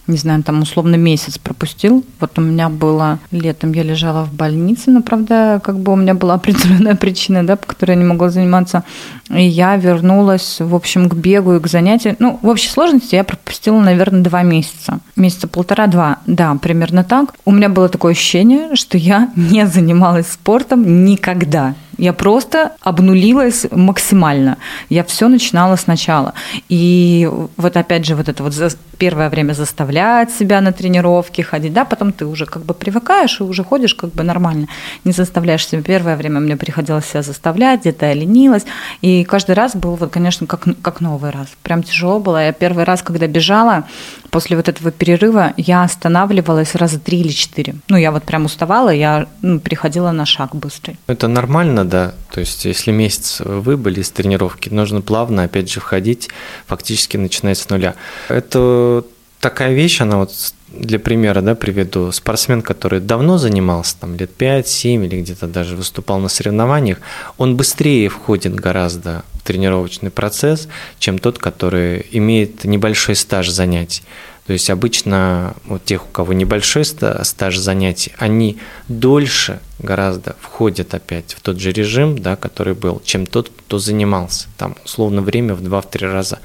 не 0.08 0.18
знаю, 0.18 0.44
там 0.44 0.62
условно 0.62 0.96
месяц 0.96 1.38
пропустил. 1.38 2.06
Вот 2.20 2.38
у 2.38 2.42
меня 2.42 2.70
было 2.70 3.20
летом, 3.32 3.74
я 3.74 3.84
лежала 3.84 4.26
в 4.26 4.34
больнице, 4.34 4.92
но, 4.92 5.02
правда, 5.02 5.62
как 5.64 5.80
бы 5.80 5.94
у 5.94 5.96
меня 5.96 6.14
была 6.14 6.34
определенная 6.36 6.96
причина, 6.96 7.46
да, 7.46 7.56
по 7.56 7.68
которой 7.68 7.92
я 7.92 7.98
не 7.98 8.06
могла 8.06 8.30
заниматься. 8.30 8.84
И 9.30 9.44
я 9.44 9.76
вернулась, 9.76 10.58
в 10.60 10.74
общем, 10.74 11.10
к 11.10 11.16
бегу 11.16 11.56
и 11.56 11.60
к 11.60 11.68
занятию. 11.68 12.16
Ну, 12.20 12.40
в 12.42 12.48
общей 12.48 12.70
сложности 12.70 13.16
я 13.16 13.24
пропустила, 13.24 13.80
наверное, 13.80 14.22
два 14.22 14.44
месяца. 14.44 15.00
Месяца 15.16 15.48
полтора-два, 15.48 16.20
да, 16.26 16.56
примерно 16.56 17.04
так. 17.04 17.34
У 17.46 17.52
меня 17.52 17.70
было 17.70 17.90
такое 17.90 18.14
ощущение, 18.14 18.76
что 18.76 18.98
я 18.98 19.30
не 19.36 19.66
занималась 19.68 20.28
спортом 20.28 21.06
никогда. 21.06 21.76
Я 21.98 22.14
просто 22.14 22.72
обнулилась 22.82 23.66
максимально. 23.72 24.58
Я 24.90 25.04
все 25.04 25.28
начинала 25.28 25.76
сначала. 25.76 26.34
И 26.70 27.30
вот 27.58 27.78
опять 27.78 28.06
же 28.06 28.16
вот 28.16 28.30
это 28.30 28.44
вот 28.44 28.54
первое 28.98 29.30
время 29.30 29.54
заставлять 29.54 30.32
себя 30.32 30.62
на 30.62 30.72
тренировки 30.72 31.42
ходить, 31.42 31.74
да, 31.74 31.86
потом 31.86 32.12
ты 32.12 32.26
уже 32.26 32.46
как 32.46 32.64
бы 32.64 32.74
привыкаешь 32.74 33.40
и 33.40 33.44
уже 33.44 33.64
ходишь 33.64 33.94
как 33.94 34.12
бы 34.12 34.24
нормально, 34.24 34.68
не 35.06 35.12
заставляешь 35.12 35.68
себя. 35.68 35.82
Первое 35.82 36.16
время 36.16 36.40
мне 36.40 36.58
приходилось 36.58 37.06
себя 37.06 37.22
заставлять, 37.22 37.82
где-то 37.82 38.08
я 38.08 38.14
ленилась, 38.14 38.66
и 39.02 39.24
каждый 39.24 39.56
раз 39.56 39.76
был 39.76 39.96
вот, 39.96 40.12
конечно, 40.12 40.48
как, 40.48 40.66
как 40.82 41.02
новый 41.02 41.32
раз. 41.32 41.48
Прям 41.64 41.84
тяжело 41.84 42.20
было. 42.20 42.46
Я 42.46 42.52
первый 42.54 42.84
раз, 42.84 43.02
когда 43.02 43.28
бежала, 43.28 43.86
после 44.30 44.56
вот 44.56 44.70
этого 44.70 44.92
перерыва, 44.92 45.54
я 45.58 45.84
останавливалась 45.84 46.76
раза 46.76 47.00
три 47.00 47.20
или 47.22 47.30
четыре. 47.30 47.76
Ну, 47.90 47.98
я 47.98 48.12
вот 48.12 48.24
прям 48.24 48.46
уставала, 48.46 48.90
я 48.90 49.28
ну, 49.42 49.60
переходила 49.60 50.12
на 50.12 50.26
шаг 50.26 50.56
быстрый. 50.56 50.98
Это 51.08 51.28
нормально, 51.28 51.86
да. 51.86 52.14
То 52.32 52.40
есть, 52.40 52.66
если 52.66 52.92
месяц 52.92 53.42
вы 53.44 53.78
были 53.78 54.02
с 54.02 54.12
тренировки, 54.12 54.70
нужно 54.70 55.02
плавно, 55.02 55.44
опять 55.44 55.72
же, 55.72 55.80
входить, 55.80 56.30
фактически 56.66 57.18
начинать 57.18 57.58
с 57.58 57.70
нуля. 57.70 57.96
Это 58.30 59.04
такая 59.40 59.74
вещь, 59.74 60.02
она 60.02 60.18
вот 60.18 60.32
для 60.70 61.00
примера, 61.00 61.42
да, 61.42 61.56
приведу, 61.56 62.12
спортсмен, 62.12 62.62
который 62.62 63.00
давно 63.00 63.38
занимался, 63.38 63.98
там, 64.00 64.16
лет 64.16 64.32
5-7 64.38 65.06
или 65.06 65.22
где-то 65.22 65.48
даже 65.48 65.76
выступал 65.76 66.20
на 66.20 66.30
соревнованиях, 66.30 67.00
он 67.38 67.56
быстрее 67.56 68.10
входит 68.10 68.56
гораздо 68.56 69.24
в 69.34 69.44
тренировочный 69.44 70.10
процесс, 70.10 70.68
чем 71.00 71.20
тот, 71.20 71.40
который 71.40 72.06
имеет 72.12 72.66
небольшой 72.66 73.16
стаж 73.16 73.50
занятий. 73.50 74.04
То 74.46 74.54
есть 74.54 74.70
обычно 74.70 75.56
вот 75.66 75.84
тех, 75.84 76.06
у 76.06 76.10
кого 76.10 76.34
небольшой 76.34 76.86
стаж 76.86 77.58
занятий, 77.58 78.14
они 78.18 78.58
дольше 78.88 79.60
гораздо 79.80 80.36
входят 80.40 80.94
опять 80.94 81.34
в 81.34 81.42
тот 81.42 81.60
же 81.60 81.72
режим, 81.72 82.18
да, 82.18 82.36
который 82.36 82.74
был, 82.74 83.02
чем 83.04 83.26
тот, 83.26 83.50
кто 83.50 83.80
занимался. 83.80 84.48
Там, 84.58 84.76
условно, 84.86 85.22
время 85.22 85.54
в 85.54 85.62
2-3 85.62 86.12
раза 86.12 86.40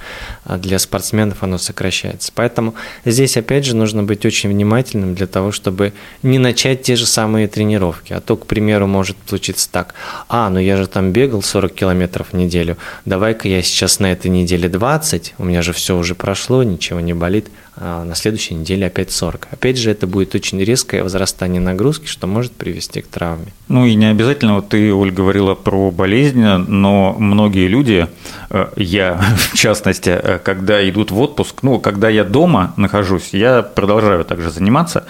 а 0.45 0.59
для 0.59 0.79
спортсменов 0.79 1.43
оно 1.43 1.59
сокращается. 1.59 2.33
Поэтому 2.35 2.75
здесь, 3.05 3.37
опять 3.37 3.65
же, 3.65 3.77
нужно 3.77 4.03
быть 4.03 4.27
очень 4.27 4.51
внимательным 4.51 5.15
для 5.15 5.27
того, 5.27 5.53
чтобы 5.53 5.93
не 6.23 6.39
начать 6.39 6.83
те 6.83 6.97
же 6.97 7.07
самые 7.07 7.49
тренировки. 7.49 8.13
А 8.13 8.21
то, 8.21 8.37
к 8.37 8.47
примеру, 8.47 8.87
может 8.87 9.17
случиться 9.27 9.71
так. 9.71 9.95
А, 10.29 10.51
ну 10.51 10.59
я 10.59 10.77
же 10.77 10.87
там 10.87 11.13
бегал 11.13 11.43
40 11.43 11.73
километров 11.73 12.29
в 12.33 12.37
неделю, 12.37 12.77
давай-ка 13.05 13.49
я 13.49 13.63
сейчас 13.63 14.01
на 14.01 14.13
этой 14.13 14.31
неделе 14.31 14.69
20, 14.69 15.35
у 15.39 15.45
меня 15.45 15.63
же 15.63 15.73
все 15.73 15.97
уже 15.97 16.15
прошло, 16.15 16.63
ничего 16.63 17.01
не 17.01 17.15
болит, 17.15 17.49
а 17.77 18.05
на 18.05 18.15
следующей 18.15 18.55
неделе 18.55 18.87
опять 18.87 19.11
40. 19.11 19.49
Опять 19.51 19.79
же, 19.79 19.91
это 19.91 20.07
будет 20.07 20.35
очень 20.35 20.63
резкое 20.63 21.03
возрастание 21.03 21.61
нагрузки, 21.61 22.07
что 22.07 22.27
может 22.27 22.53
привести 22.53 23.01
к 23.01 23.07
травме. 23.23 23.53
Ну 23.69 23.87
и 23.87 23.95
не 23.95 24.07
обязательно, 24.07 24.57
вот 24.57 24.69
ты, 24.69 24.93
Оль, 24.93 25.11
говорила 25.11 25.55
про 25.55 25.91
болезнь, 25.91 26.45
но 26.45 27.17
многие 27.19 27.69
люди, 27.69 28.07
э, 28.51 28.67
я 28.77 29.19
в 29.53 29.57
частности, 29.57 30.11
э, 30.11 30.39
когда 30.45 30.87
идут 30.89 31.11
в 31.11 31.19
отпуск, 31.19 31.63
ну, 31.63 31.79
когда 31.79 32.11
я 32.11 32.25
дома 32.25 32.75
нахожусь, 32.77 33.31
я 33.33 33.63
продолжаю 33.63 34.25
также 34.25 34.51
заниматься, 34.51 35.05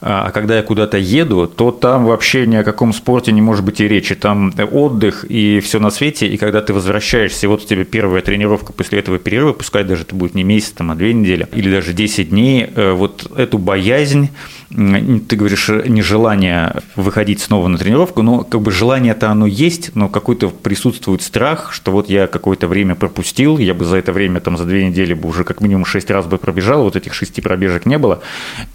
а 0.00 0.30
когда 0.30 0.56
я 0.56 0.62
куда-то 0.62 0.98
еду, 0.98 1.46
то 1.46 1.70
там 1.70 2.04
вообще 2.04 2.46
ни 2.46 2.56
о 2.56 2.64
каком 2.64 2.92
спорте 2.92 3.32
не 3.32 3.42
может 3.42 3.64
быть 3.64 3.80
и 3.80 3.88
речи. 3.88 4.14
Там 4.14 4.52
отдых 4.72 5.24
и 5.28 5.60
все 5.60 5.80
на 5.80 5.90
свете, 5.90 6.26
и 6.26 6.36
когда 6.36 6.60
ты 6.60 6.72
возвращаешься, 6.72 7.48
вот 7.48 7.64
у 7.64 7.66
тебя 7.66 7.84
первая 7.84 8.22
тренировка 8.22 8.72
после 8.72 8.98
этого 9.00 9.18
перерыва, 9.18 9.52
пускай 9.52 9.84
даже 9.84 10.02
это 10.02 10.14
будет 10.14 10.34
не 10.34 10.44
месяц, 10.44 10.70
там, 10.70 10.90
а 10.90 10.94
две 10.94 11.12
недели, 11.12 11.48
или 11.52 11.70
даже 11.70 11.92
10 11.92 12.30
дней, 12.30 12.68
э, 12.74 12.92
вот 12.92 13.30
эту 13.36 13.58
боязнь, 13.58 14.30
ты 14.70 15.36
говоришь, 15.36 15.68
нежелание 15.68 16.82
выходить 16.94 17.40
снова 17.40 17.55
на 17.66 17.78
тренировку, 17.78 18.22
но 18.22 18.44
как 18.44 18.60
бы 18.60 18.70
желание-то 18.70 19.30
оно 19.30 19.46
есть, 19.46 19.94
но 19.94 20.08
какой-то 20.08 20.48
присутствует 20.48 21.22
страх, 21.22 21.72
что 21.72 21.92
вот 21.92 22.08
я 22.08 22.26
какое-то 22.26 22.68
время 22.68 22.94
пропустил, 22.94 23.58
я 23.58 23.74
бы 23.74 23.84
за 23.84 23.96
это 23.96 24.12
время, 24.12 24.40
там, 24.40 24.56
за 24.56 24.64
две 24.64 24.86
недели 24.86 25.14
бы 25.14 25.28
уже 25.28 25.44
как 25.44 25.60
минимум 25.60 25.84
шесть 25.84 26.10
раз 26.10 26.26
бы 26.26 26.38
пробежал, 26.38 26.82
вот 26.82 26.96
этих 26.96 27.14
шести 27.14 27.40
пробежек 27.40 27.86
не 27.86 27.98
было, 27.98 28.20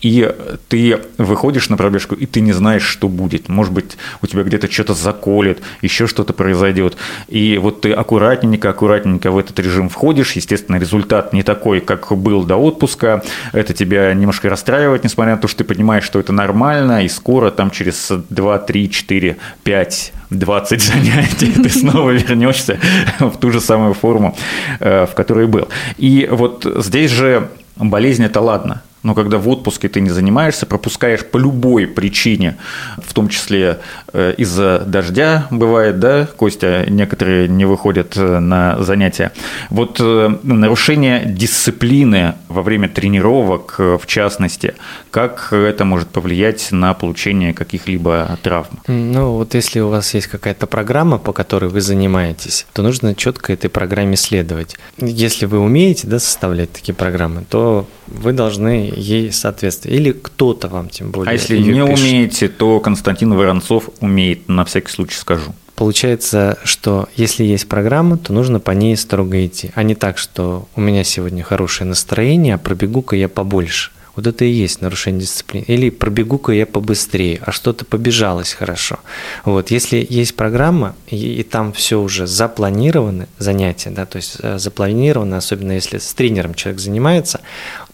и 0.01 0.33
ты 0.67 0.99
выходишь 1.17 1.69
на 1.69 1.77
пробежку, 1.77 2.15
и 2.15 2.25
ты 2.25 2.41
не 2.41 2.53
знаешь, 2.53 2.83
что 2.83 3.07
будет. 3.07 3.49
Может 3.49 3.73
быть, 3.73 3.97
у 4.21 4.27
тебя 4.27 4.43
где-то 4.43 4.71
что-то 4.71 4.93
заколет, 4.93 5.61
еще 5.81 6.07
что-то 6.07 6.33
произойдет. 6.33 6.97
И 7.27 7.57
вот 7.57 7.81
ты 7.81 7.91
аккуратненько, 7.91 8.69
аккуратненько 8.69 9.31
в 9.31 9.37
этот 9.37 9.59
режим 9.59 9.89
входишь. 9.89 10.33
Естественно, 10.33 10.77
результат 10.77 11.33
не 11.33 11.43
такой, 11.43 11.79
как 11.81 12.11
был 12.11 12.43
до 12.43 12.57
отпуска. 12.57 13.23
Это 13.53 13.73
тебя 13.73 14.13
немножко 14.13 14.49
расстраивает, 14.49 15.03
несмотря 15.03 15.35
на 15.35 15.41
то, 15.41 15.47
что 15.47 15.59
ты 15.59 15.63
понимаешь, 15.63 16.03
что 16.03 16.19
это 16.19 16.33
нормально, 16.33 17.03
и 17.03 17.09
скоро 17.09 17.51
там 17.51 17.71
через 17.71 18.11
2, 18.29 18.59
3, 18.71 18.89
4, 18.89 19.35
5 19.63 20.13
20 20.29 20.81
занятий, 20.81 21.51
ты 21.63 21.69
снова 21.69 22.11
вернешься 22.11 22.79
в 23.19 23.37
ту 23.37 23.51
же 23.51 23.59
самую 23.59 23.93
форму, 23.93 24.33
э, 24.79 25.05
в 25.05 25.13
которой 25.13 25.45
был. 25.47 25.67
И 25.97 26.27
вот 26.31 26.65
здесь 26.77 27.11
же 27.11 27.49
болезнь 27.75 28.23
это 28.23 28.39
ладно, 28.39 28.81
Но 29.03 29.15
когда 29.15 29.37
в 29.37 29.49
отпуске 29.49 29.89
ты 29.89 29.99
не 29.99 30.09
занимаешься, 30.09 30.65
пропускаешь 30.65 31.25
по 31.25 31.37
любой 31.37 31.87
причине, 31.87 32.57
в 32.97 33.13
том 33.13 33.29
числе 33.29 33.79
э, 34.13 34.33
из-за 34.37 34.79
дождя 34.85 35.47
бывает, 35.49 35.99
да, 35.99 36.27
Костя, 36.27 36.85
некоторые 36.87 37.47
не 37.47 37.65
выходят 37.65 38.15
э, 38.15 38.39
на 38.39 38.81
занятия. 38.83 39.31
Вот 39.69 39.97
э, 39.99 40.37
нарушение 40.43 41.25
дисциплины 41.25 42.35
во 42.47 42.61
время 42.61 42.89
тренировок, 42.89 43.75
в 43.77 44.05
частности, 44.05 44.75
как 45.09 45.51
это 45.51 45.83
может 45.83 46.09
повлиять 46.09 46.71
на 46.71 46.93
получение 46.93 47.53
каких-либо 47.53 48.37
травм? 48.43 48.79
Ну, 48.87 49.33
вот 49.33 49.55
если 49.55 49.79
у 49.79 49.89
вас 49.89 50.13
есть 50.13 50.27
какая-то 50.27 50.67
программа, 50.67 51.17
по 51.17 51.33
которой 51.33 51.69
вы 51.69 51.81
занимаетесь, 51.81 52.67
то 52.73 52.83
нужно 52.83 53.15
четко 53.15 53.53
этой 53.53 53.69
программе 53.69 54.15
следовать. 54.15 54.75
Если 54.97 55.45
вы 55.45 55.59
умеете 55.59 56.07
да, 56.07 56.19
составлять 56.19 56.71
такие 56.71 56.93
программы, 56.93 57.43
то 57.49 57.87
вы 58.07 58.33
должны 58.33 58.90
ей 58.95 59.31
соответствовать. 59.31 59.97
Или 59.97 60.11
кто-то 60.11 60.67
вам 60.67 60.89
тем 60.89 61.11
более. 61.11 61.29
А 61.29 61.33
если 61.33 61.57
не 61.57 61.73
пишет. 61.73 61.99
умеете, 61.99 62.47
то 62.47 62.79
Константин 62.79 63.33
Воронцов 63.33 63.89
умеет, 63.99 64.47
на 64.47 64.65
всякий 64.65 64.91
случай 64.91 65.17
скажу. 65.17 65.53
Получается, 65.75 66.59
что 66.63 67.09
если 67.15 67.43
есть 67.43 67.67
программа, 67.67 68.17
то 68.17 68.33
нужно 68.33 68.59
по 68.59 68.71
ней 68.71 68.95
строго 68.95 69.43
идти, 69.43 69.71
а 69.73 69.81
не 69.81 69.95
так, 69.95 70.19
что 70.19 70.67
у 70.75 70.81
меня 70.81 71.03
сегодня 71.03 71.43
хорошее 71.43 71.87
настроение, 71.89 72.55
а 72.55 72.57
пробегу-ка 72.59 73.15
я 73.15 73.27
побольше. 73.27 73.91
Вот 74.15 74.27
это 74.27 74.43
и 74.43 74.49
есть 74.49 74.81
нарушение 74.81 75.21
дисциплины. 75.21 75.63
Или 75.67 75.89
пробегу-ка 75.89 76.51
я 76.51 76.65
побыстрее, 76.65 77.41
а 77.45 77.51
что-то 77.51 77.85
побежалось 77.85 78.53
хорошо. 78.53 78.99
Вот, 79.45 79.71
если 79.71 80.05
есть 80.07 80.35
программа, 80.35 80.95
и, 81.07 81.15
и 81.15 81.43
там 81.43 81.71
все 81.71 81.99
уже 81.99 82.27
запланированы 82.27 83.27
занятия, 83.39 83.89
да, 83.89 84.05
то 84.05 84.17
есть 84.17 84.37
э, 84.41 84.59
запланировано, 84.59 85.37
особенно 85.37 85.71
если 85.71 85.97
с 85.97 86.13
тренером 86.13 86.55
человек 86.55 86.81
занимается, 86.81 87.39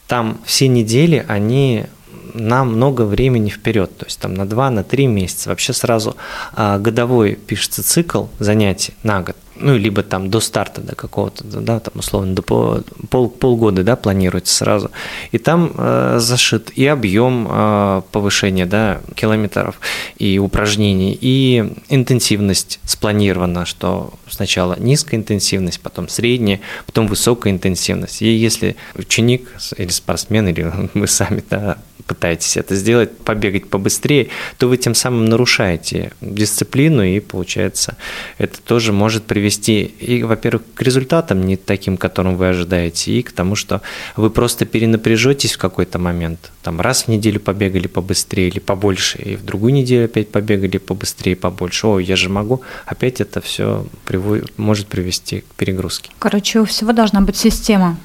там 0.08 0.39
все 0.46 0.67
недели, 0.67 1.24
они 1.28 1.86
на 2.34 2.63
много 2.63 3.04
времени 3.04 3.50
вперед, 3.50 3.96
то 3.98 4.06
есть 4.06 4.20
там 4.20 4.34
на 4.34 4.46
2, 4.46 4.70
на 4.72 4.84
3 4.84 5.08
месяца. 5.08 5.50
Вообще 5.50 5.74
сразу 5.74 6.16
а, 6.54 6.78
годовой 6.78 7.36
пишется 7.36 7.84
цикл 7.84 8.26
занятий 8.40 8.94
на 9.04 9.22
год 9.22 9.36
ну, 9.60 9.78
либо 9.78 10.04
там 10.04 10.30
до 10.30 10.40
старта 10.40 10.82
до 10.82 10.96
какого-то, 10.96 11.44
да, 11.44 11.80
там 11.80 11.94
условно 11.96 12.36
до 12.36 12.42
пол, 12.42 12.84
пол, 13.10 13.30
полгода, 13.30 13.84
да, 13.84 13.96
планируется 13.96 14.54
сразу. 14.54 14.92
И 15.32 15.38
там 15.38 15.72
э, 15.78 16.18
зашит 16.20 16.72
и 16.76 16.86
объем 16.86 17.48
э, 17.50 18.02
повышения, 18.12 18.66
да, 18.66 19.02
километров 19.16 19.80
и 20.18 20.40
упражнений, 20.40 21.18
и 21.20 21.74
интенсивность 21.90 22.80
спланирована, 22.84 23.66
что 23.66 24.13
сначала 24.30 24.76
низкая 24.80 25.20
интенсивность, 25.20 25.80
потом 25.80 26.10
средняя, 26.10 26.60
потом 26.86 27.08
высокая 27.08 27.54
интенсивность. 27.54 28.22
И 28.22 28.30
если 28.30 28.76
ученик 28.96 29.54
или 29.78 29.90
спортсмен, 29.90 30.48
или 30.48 30.72
вы 30.94 31.08
сами, 31.08 31.44
да, 31.50 31.78
пытаетесь 32.08 32.58
это 32.58 32.76
сделать, 32.76 33.15
побегать 33.17 33.70
побыстрее, 33.70 34.30
то 34.58 34.67
вы 34.67 34.78
тем 34.78 34.96
самым 34.96 35.26
нарушаете 35.26 36.12
дисциплину, 36.22 37.04
и 37.04 37.20
получается, 37.20 37.98
это 38.38 38.60
тоже 38.62 38.93
может 38.93 39.26
привести 39.26 39.84
и, 39.84 40.24
во-первых, 40.24 40.63
к 40.74 40.82
результатам 40.82 41.41
не 41.41 41.58
таким, 41.58 41.98
которым 41.98 42.38
вы 42.38 42.48
ожидаете, 42.50 43.12
и 43.12 43.22
к 43.22 43.32
тому, 43.32 43.56
что 43.56 43.82
вы 44.15 44.30
просто 44.30 44.65
перенапряжетесь 44.65 45.54
в 45.54 45.58
какой-то 45.58 46.00
момент. 46.00 46.52
Там 46.63 46.82
раз 46.82 47.04
в 47.04 47.08
неделю 47.10 47.39
побегали 47.39 47.88
побыстрее 47.88 48.48
или 48.48 48.60
побольше, 48.60 49.17
и 49.20 49.36
в 49.36 49.46
другую 49.46 49.74
неделю 49.74 50.06
опять 50.06 50.30
побегали 50.32 50.78
побыстрее, 50.78 51.36
побольше. 51.36 51.88
О, 51.88 52.00
я 52.00 52.15
же 52.15 52.30
могу. 52.30 52.62
Опять 52.86 53.22
это 53.22 53.41
все 53.41 53.86
приводит, 54.06 54.58
может 54.58 54.88
привести 54.88 55.41
к 55.41 55.54
перегрузке. 55.56 56.10
Короче, 56.20 56.60
у 56.60 56.65
всего 56.65 56.93
должна 56.93 57.22
быть 57.22 57.38
система. 57.38 57.98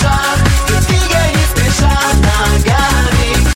sun, 0.00 0.38
the 0.68 0.78
vegan. 0.88 1.17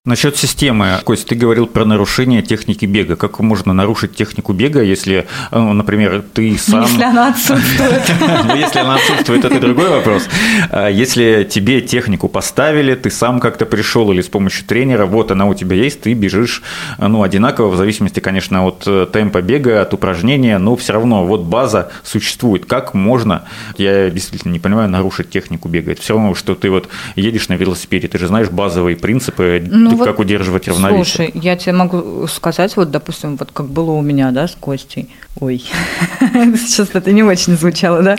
Насчет 0.05 0.37
системы, 0.37 0.99
Кость, 1.05 1.29
ты 1.29 1.37
говорил 1.37 1.69
про 1.69 1.85
нарушение 1.85 2.43
техники 2.43 2.87
бега. 2.87 3.15
Как 3.15 3.39
можно 3.39 3.73
нарушить 3.73 4.17
технику 4.17 4.53
бега, 4.53 4.83
если, 4.83 5.29
ну, 5.53 5.73
например, 5.75 6.25
ты 6.35 6.59
сам... 6.59 6.83
Если 6.83 7.05
она 7.05 7.29
отсутствует. 7.29 8.03
Ну, 8.45 8.57
если 8.57 8.81
она 8.81 8.97
отсутствует, 8.97 9.45
это 9.45 9.61
другой 9.61 9.91
вопрос. 9.91 10.25
А 10.71 10.89
если 10.89 11.47
тебе 11.49 11.81
технику 11.83 12.27
поставили, 12.27 12.97
ты 12.97 13.11
сам 13.11 13.39
как-то 13.39 13.65
пришел 13.65 14.11
или 14.11 14.23
с 14.23 14.27
помощью 14.27 14.67
тренера, 14.67 15.07
вот 15.07 15.31
она 15.31 15.47
у 15.47 15.55
тебя 15.55 15.77
есть, 15.77 16.01
ты 16.01 16.15
бежишь, 16.15 16.65
ну, 16.99 17.23
одинаково, 17.23 17.69
в 17.69 17.77
зависимости, 17.77 18.19
конечно, 18.19 18.67
от 18.67 18.83
э, 18.89 19.07
темпа 19.13 19.41
бега, 19.41 19.83
от 19.83 19.95
упражнения, 19.95 20.59
но 20.59 20.75
все 20.75 20.95
равно 20.95 21.25
вот 21.25 21.43
база 21.43 21.93
существует. 22.03 22.67
Как 22.67 22.95
можно, 22.95 23.45
я 23.79 24.11
действительно 24.11 24.51
не 24.51 24.59
понимаю, 24.59 24.89
нарушить 24.89 25.31
технику 25.31 25.69
бега? 25.69 25.93
Это 25.93 26.03
все 26.03 26.15
равно, 26.15 26.35
что 26.35 26.57
ты 26.57 26.71
вот 26.71 26.89
едешь 27.15 27.49
на 27.49 27.55
велосипеде, 27.55 28.09
ты 28.09 28.19
же 28.19 28.27
знаешь 28.27 28.51
базовые 28.51 28.97
принципы 28.97 29.63
ну, 29.65 29.92
ну, 29.93 29.99
вот, 29.99 30.07
как 30.07 30.19
удерживать 30.19 30.69
равновесие? 30.69 31.05
Слушай, 31.05 31.31
я 31.35 31.57
тебе 31.57 31.73
могу 31.73 32.27
сказать, 32.27 32.77
вот, 32.77 32.91
допустим, 32.91 33.37
вот 33.37 33.51
как 33.53 33.67
было 33.67 33.93
у 33.93 34.03
меня, 34.03 34.31
да, 34.31 34.49
с 34.49 34.55
Костей. 34.55 35.09
Ой, 35.41 35.65
сейчас 36.21 36.91
это 36.93 37.11
не 37.13 37.23
очень 37.23 37.57
звучало, 37.57 38.03
да? 38.03 38.17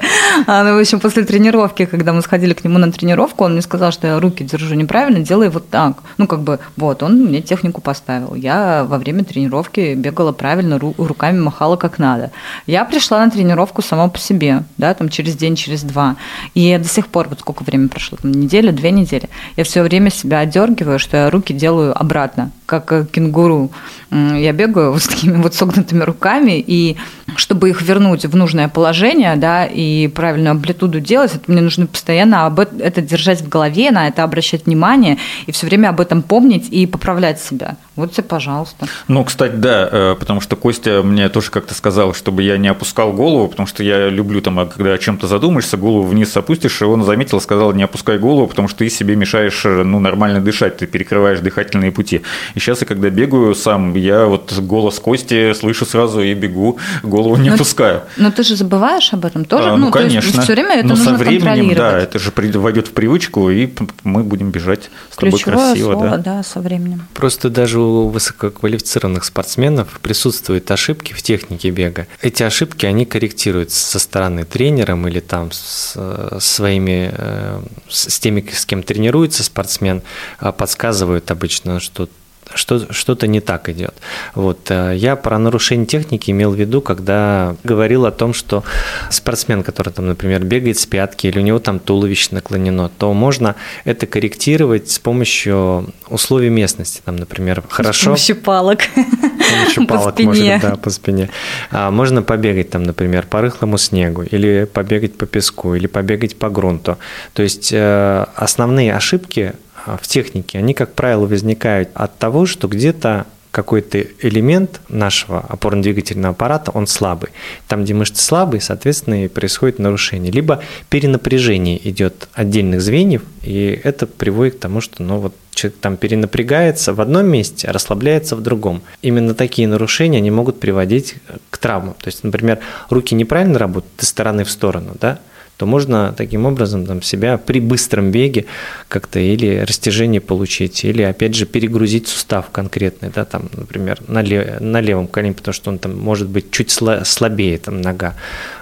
А, 0.47 0.63
ну, 0.63 0.75
в 0.75 0.79
общем, 0.79 0.99
после 0.99 1.23
тренировки, 1.23 1.86
когда 1.86 2.12
мы 2.12 2.21
сходили 2.21 2.53
к 2.53 2.63
нему 2.63 2.79
на 2.79 2.91
тренировку, 2.91 3.43
он 3.43 3.53
мне 3.53 3.62
сказал, 3.62 3.91
что 3.91 4.07
я 4.07 4.19
руки 4.19 4.43
держу 4.43 4.73
неправильно, 4.73 5.19
делай 5.19 5.49
вот 5.49 5.69
так. 5.69 5.97
Ну, 6.17 6.25
как 6.27 6.41
бы, 6.41 6.59
вот, 6.75 7.03
он 7.03 7.25
мне 7.25 7.41
технику 7.41 7.81
поставил. 7.81 8.33
Я 8.33 8.83
во 8.83 8.97
время 8.97 9.23
тренировки 9.23 9.93
бегала 9.93 10.31
правильно, 10.31 10.75
ру- 10.75 10.95
руками 10.97 11.39
махала 11.39 11.75
как 11.75 11.99
надо. 11.99 12.31
Я 12.65 12.83
пришла 12.83 13.23
на 13.23 13.29
тренировку 13.29 13.81
сама 13.81 14.07
по 14.07 14.17
себе, 14.17 14.63
да, 14.77 14.93
там 14.93 15.09
через 15.09 15.36
день, 15.36 15.55
через 15.55 15.83
два. 15.83 16.15
И 16.55 16.62
я 16.62 16.79
до 16.79 16.88
сих 16.88 17.07
пор, 17.07 17.29
вот 17.29 17.39
сколько 17.39 17.63
времени 17.63 17.88
прошло, 17.88 18.17
там, 18.21 18.31
неделя, 18.31 18.71
две 18.71 18.91
недели, 18.91 19.29
я 19.55 19.63
все 19.63 19.83
время 19.83 20.09
себя 20.09 20.39
отдергиваю, 20.39 20.97
что 20.97 21.17
я 21.17 21.29
руки 21.29 21.53
делаю 21.63 21.97
обратно, 21.97 22.52
как 22.65 22.91
э, 22.91 23.06
кенгуру. 23.12 23.71
Я 24.12 24.52
бегаю 24.54 24.91
вот 24.91 25.02
с 25.02 25.08
такими 25.08 25.38
вот 25.38 25.56
согнутыми 25.56 26.04
руками, 26.04 26.63
и 26.65 26.97
чтобы 27.36 27.69
их 27.69 27.82
вернуть 27.82 28.26
в 28.26 28.36
нужное 28.36 28.67
положение, 28.67 29.36
да, 29.36 29.65
и 29.65 30.08
правильную 30.08 30.52
амплитуду 30.52 30.99
делать, 30.99 31.36
это 31.36 31.52
мне 31.52 31.62
нужно 31.62 31.88
постоянно 31.88 32.45
об 32.45 32.60
это 32.60 33.02
держать 33.02 33.41
в 33.41 33.49
голове, 33.49 33.91
на 33.91 34.08
это 34.08 34.23
обращать 34.23 34.65
внимание, 34.65 35.17
и 35.47 35.52
все 35.52 35.65
время 35.65 35.89
об 35.89 35.99
этом 35.99 36.21
помнить 36.21 36.69
и 36.69 36.86
поправлять 36.86 37.41
себя. 37.41 37.78
Вот 37.95 38.12
тебе, 38.12 38.23
пожалуйста. 38.23 38.88
Ну, 39.08 39.23
кстати, 39.23 39.56
да, 39.56 39.88
э, 39.91 40.15
потому 40.19 40.41
что 40.41 40.56
Костя 40.56 41.04
мне 41.04 41.30
тоже 41.30 41.52
как-то 41.52 41.76
сказал, 41.76 42.13
чтобы 42.13 42.41
я 42.41 42.58
не 42.58 42.67
опускал 42.67 43.13
голову, 43.13 43.47
потому 43.47 43.67
что 43.67 43.84
я 43.84 44.10
люблю 44.10 44.41
там, 44.41 44.60
а 44.60 44.65
когда 44.65 44.93
о 44.93 44.97
чем-то 44.97 45.28
задумаешься, 45.28 45.78
голову 45.78 46.08
вниз 46.08 46.36
опустишь, 46.36 46.82
и 46.82 46.86
он 46.86 47.04
заметил, 47.04 47.39
сказал, 47.39 47.71
не 47.73 47.84
опускай 47.84 48.17
голову, 48.17 48.47
потому 48.47 48.67
что 48.67 48.80
ты 48.80 48.89
себе 48.89 49.15
мешаешь, 49.15 49.63
э, 49.65 49.84
ну, 49.84 49.99
нормально 49.99 50.41
дышать, 50.41 50.78
ты 50.78 50.88
перекрываешь 50.88 51.39
дыхательные 51.39 51.91
пути. 51.91 52.21
Сейчас 52.63 52.80
я 52.80 52.88
когда 52.88 53.10
бегаю 53.10 53.56
сам, 53.56 53.93
я 53.93 54.26
вот 54.26 54.54
голос 54.54 54.97
Кости 54.97 55.52
слышу 55.52 55.86
сразу 55.86 56.21
и 56.21 56.34
бегу, 56.34 56.78
голову 57.04 57.36
не 57.36 57.49
но, 57.49 57.56
опускаю. 57.56 58.04
Но 58.15 58.32
ты 58.32 58.43
же 58.43 58.56
забываешь 58.56 59.12
об 59.12 59.26
этом 59.26 59.43
тоже? 59.43 59.71
А, 59.71 59.76
ну, 59.76 59.88
ну, 59.88 59.91
конечно. 59.91 60.41
все 60.41 60.54
время 60.54 60.76
это 60.76 60.88
но 60.88 60.95
нужно 60.95 61.12
со 61.12 61.17
временем, 61.17 61.76
да, 61.76 61.99
это 61.99 62.19
же 62.19 62.32
войдет 62.38 62.88
в 62.88 62.91
привычку, 62.91 63.49
и 63.49 63.69
мы 64.06 64.23
будем 64.23 64.52
бежать 64.52 64.89
с 65.12 65.17
тобой 65.17 65.38
красиво. 65.41 65.91
Слово, 65.91 66.12
да. 66.12 66.17
да, 66.17 66.43
со 66.43 66.62
временем. 66.62 67.06
Просто 67.13 67.49
даже 67.49 67.82
у 67.82 68.08
высококвалифицированных 68.08 69.26
спортсменов 69.26 69.99
присутствуют 70.02 70.71
ошибки 70.71 71.12
в 71.12 71.21
технике 71.21 71.69
бега. 71.69 72.08
Эти 72.21 72.43
ошибки, 72.43 72.86
они 72.86 73.06
корректируются 73.06 73.86
со 73.86 73.99
стороны 73.99 74.45
тренером 74.45 75.06
или 75.06 75.19
там 75.19 75.52
с 75.52 75.97
своими, 76.39 77.12
э, 77.13 77.62
с 77.89 78.19
теми, 78.19 78.45
с 78.49 78.65
кем 78.65 78.84
тренируется 78.84 79.43
спортсмен, 79.43 80.02
а 80.39 80.54
подсказывают 80.54 81.30
обычно, 81.30 81.82
что 81.82 82.08
что, 82.55 82.91
что-то 82.91 83.27
не 83.27 83.39
так 83.39 83.69
идет. 83.69 83.93
Вот. 84.35 84.69
Э, 84.69 84.93
я 84.95 85.15
про 85.15 85.37
нарушение 85.37 85.85
техники 85.85 86.31
имел 86.31 86.51
в 86.51 86.55
виду, 86.55 86.81
когда 86.81 87.55
говорил 87.63 88.05
о 88.05 88.11
том, 88.11 88.33
что 88.33 88.63
спортсмен, 89.09 89.63
который, 89.63 89.91
там, 89.91 90.07
например, 90.07 90.43
бегает 90.43 90.79
с 90.79 90.85
пятки 90.85 91.27
или 91.27 91.39
у 91.39 91.41
него 91.41 91.59
там 91.59 91.79
туловище 91.79 92.29
наклонено, 92.31 92.89
то 92.89 93.13
можно 93.13 93.55
это 93.85 94.05
корректировать 94.05 94.89
с 94.89 94.99
помощью 94.99 95.93
условий 96.07 96.49
местности. 96.49 97.01
Там, 97.05 97.15
например, 97.15 97.63
хорошо... 97.69 98.01
С 98.01 98.05
помощью 98.05 98.35
палок. 98.37 98.81
С 98.81 99.51
помощью 99.51 99.87
палок, 99.87 100.15
по 100.15 100.23
может, 100.23 100.61
да, 100.61 100.75
по 100.75 100.89
спине. 100.89 101.29
А 101.71 101.91
можно 101.91 102.21
побегать 102.21 102.69
там, 102.69 102.83
например, 102.83 103.25
по 103.27 103.41
рыхлому 103.41 103.77
снегу, 103.77 104.23
или 104.23 104.65
побегать 104.71 105.17
по 105.17 105.25
песку, 105.25 105.75
или 105.75 105.87
побегать 105.87 106.35
по 106.35 106.49
грунту. 106.49 106.97
То 107.33 107.43
есть 107.43 107.71
э, 107.73 108.25
основные 108.35 108.93
ошибки 108.95 109.53
в 109.86 110.08
технике, 110.08 110.60
они, 110.60 110.74
как 110.74 110.93
правило, 110.93 111.26
возникают 111.26 111.89
от 111.93 112.17
того, 112.17 112.46
что 112.46 112.67
где-то 112.67 113.26
какой-то 113.54 114.00
элемент 114.22 114.82
нашего 114.89 115.46
опорно-двигательного 115.48 116.32
аппарата, 116.32 116.72
он 116.72 116.88
слабый. 116.88 117.30
Там, 117.67 117.84
где 117.84 117.93
мышцы 117.93 118.19
слабые, 118.19 118.62
соответственно, 118.62 119.26
и 119.26 119.28
происходит 119.28 119.78
нарушение. 119.78 120.32
Либо 120.32 120.63
перенапряжение 120.89 121.78
идет 121.88 122.30
отдельных 122.34 122.82
звеньев, 122.82 123.22
и 123.43 123.80
это 123.84 124.08
приводит 124.08 124.56
к 124.56 124.60
тому, 124.60 124.82
что 124.82 125.04
ну, 125.04 125.19
вот 125.19 125.36
человек 125.52 125.80
там 125.80 125.98
перенапрягается 125.98 126.96
в 126.96 127.02
одном 127.02 127.28
месте, 127.28 127.67
а 127.67 127.74
расслабляется 127.74 128.36
в 128.36 128.41
другом. 128.41 128.82
Именно 129.04 129.36
такие 129.36 129.67
нарушения 129.67 130.17
они 130.17 130.32
могут 130.32 130.60
приводить 130.60 131.15
к 131.52 131.60
травмам. 131.60 131.93
То 132.02 132.08
есть, 132.08 132.24
например, 132.24 132.58
руки 132.89 133.13
неправильно 133.13 133.60
работают 133.60 134.02
из 134.02 134.08
стороны 134.08 134.46
в 134.46 134.50
сторону, 134.50 134.96
да, 135.00 135.19
то 135.57 135.65
можно 135.65 136.13
таким 136.17 136.45
образом 136.45 136.85
там, 136.85 137.01
себя 137.01 137.37
при 137.37 137.59
быстром 137.59 138.11
беге 138.11 138.45
как-то 138.87 139.19
или 139.19 139.59
растяжение 139.59 140.21
получить, 140.21 140.83
или 140.83 141.01
опять 141.03 141.35
же 141.35 141.45
перегрузить 141.45 142.07
сустав 142.07 142.49
конкретный, 142.49 143.11
да, 143.13 143.25
там, 143.25 143.49
например, 143.55 143.99
на, 144.07 144.21
лев, 144.21 144.59
на 144.59 144.81
левом 144.81 145.07
колене, 145.07 145.33
потому 145.33 145.53
что 145.53 145.69
он 145.69 145.77
там 145.77 145.97
может 145.97 146.27
быть 146.27 146.51
чуть 146.51 146.71
слабее, 146.71 147.57
там, 147.57 147.81
нога. 147.81 148.15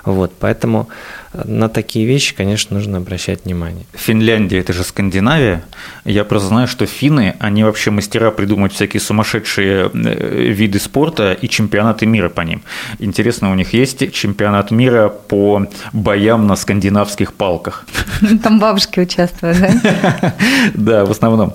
Вот, 0.03 0.33
поэтому 0.39 0.89
на 1.33 1.69
такие 1.69 2.05
вещи, 2.05 2.35
конечно, 2.35 2.75
нужно 2.75 2.97
обращать 2.97 3.45
внимание. 3.45 3.85
Финляндия– 3.93 4.59
это 4.59 4.73
же 4.73 4.83
Скандинавия. 4.83 5.63
Я 6.03 6.25
просто 6.25 6.49
знаю, 6.49 6.67
что 6.67 6.85
финны, 6.85 7.35
они 7.39 7.63
вообще 7.63 7.91
мастера 7.91 8.31
придумать 8.31 8.73
всякие 8.73 8.99
сумасшедшие 8.99 9.89
э, 9.93 10.51
виды 10.51 10.79
спорта 10.79 11.33
и 11.33 11.47
чемпионаты 11.47 12.05
мира 12.05 12.29
по 12.29 12.41
ним. 12.41 12.63
Интересно, 12.99 13.51
у 13.51 13.55
них 13.55 13.73
есть 13.73 14.11
чемпионат 14.11 14.71
мира 14.71 15.09
по 15.09 15.67
боям 15.93 16.47
на 16.47 16.55
скандинавских 16.55 17.33
палках. 17.33 17.85
Там 18.43 18.59
бабушки 18.59 18.99
участвуют, 18.99 19.57
да? 19.59 20.35
Да, 20.73 21.05
в 21.05 21.11
основном. 21.11 21.53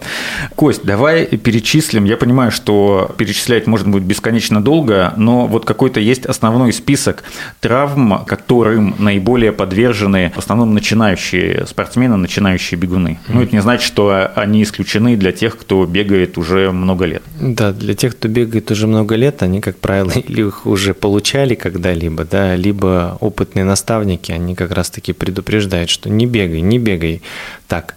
Кость, 0.55 0.85
давай 0.85 1.27
перечислим. 1.27 2.05
Я 2.05 2.17
понимаю, 2.17 2.51
что 2.51 3.15
перечислять 3.19 3.67
можно 3.67 3.91
будет 3.91 4.05
бесконечно 4.05 4.63
долго, 4.63 5.13
но 5.17 5.47
вот 5.47 5.65
какой-то 5.65 6.01
есть 6.01 6.27
основной 6.27 6.73
список 6.73 7.25
травм, 7.61 8.25
которым 8.27 8.95
наиболее 8.99 9.53
подвержены 9.67 10.33
в 10.35 10.39
основном 10.39 10.75
начинающие 10.75 11.67
спортсмены, 11.67 12.17
начинающие 12.17 12.79
бегуны. 12.79 13.19
Ну, 13.29 13.43
это 13.43 13.55
не 13.55 13.63
значит, 13.63 13.87
что 13.87 14.31
они 14.37 14.63
исключены 14.63 15.17
для 15.17 15.33
тех, 15.33 15.59
кто 15.59 15.85
бегает 15.87 16.39
уже 16.39 16.71
много 16.71 17.05
лет. 17.05 17.23
Да, 17.41 17.73
для 17.73 17.95
тех, 17.95 18.17
кто 18.17 18.29
бегает 18.29 18.71
уже 18.71 18.87
много 18.87 19.17
лет, 19.17 19.43
они, 19.43 19.61
как 19.61 19.79
правило, 19.79 20.11
или 20.15 20.47
их 20.47 20.67
уже 20.67 20.95
получали 20.95 21.55
когда-либо, 21.55 22.25
да, 22.25 22.55
либо 22.55 23.17
опытные 23.21 23.65
наставники, 23.65 24.31
они 24.31 24.55
как 24.55 24.71
раз-таки 24.71 25.13
предупреждают, 25.13 25.91
что 25.91 26.09
не 26.09 26.27
бегай, 26.27 26.61
не 26.61 26.79
бегай 26.79 27.23
так. 27.67 27.95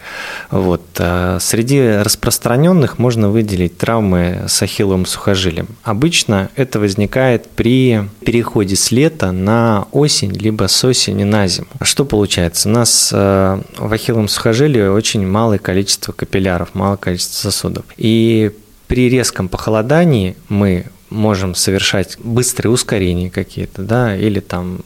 Вот. 0.49 0.81
А 0.97 1.37
среди 1.39 1.97
распространенных 2.03 2.97
можно 2.97 3.29
выделить 3.29 3.77
травмы 3.77 4.45
с 4.47 4.61
ахилловым 4.61 5.05
сухожилием. 5.05 5.67
Обычно 5.83 6.49
это 6.55 6.79
возникает 6.79 7.47
при 7.49 8.03
переходе 8.25 8.75
с 8.75 8.91
лета 8.91 9.31
на 9.31 9.85
осень, 9.91 10.31
либо 10.31 10.67
с 10.67 10.83
осени 10.83 11.23
на 11.23 11.47
зиму. 11.47 11.58
Что 11.81 12.05
получается? 12.05 12.69
У 12.69 12.71
нас 12.71 13.11
э, 13.13 13.61
в 13.77 13.93
ахилловом 13.93 14.27
сухожилии 14.27 14.87
очень 14.87 15.25
малое 15.27 15.59
количество 15.59 16.11
капилляров, 16.11 16.75
малое 16.75 16.97
количество 16.97 17.49
сосудов. 17.49 17.85
И 17.97 18.51
при 18.87 19.09
резком 19.09 19.49
похолодании 19.49 20.35
мы 20.49 20.85
можем 21.09 21.55
совершать 21.55 22.17
быстрые 22.19 22.71
ускорения 22.71 23.29
какие-то, 23.29 23.81
да, 23.81 24.15
или 24.15 24.39
там 24.39 24.79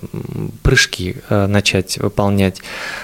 прыжки 0.61 1.17
э, 1.29 1.47
начать 1.47 1.97
выполнять 1.97 2.61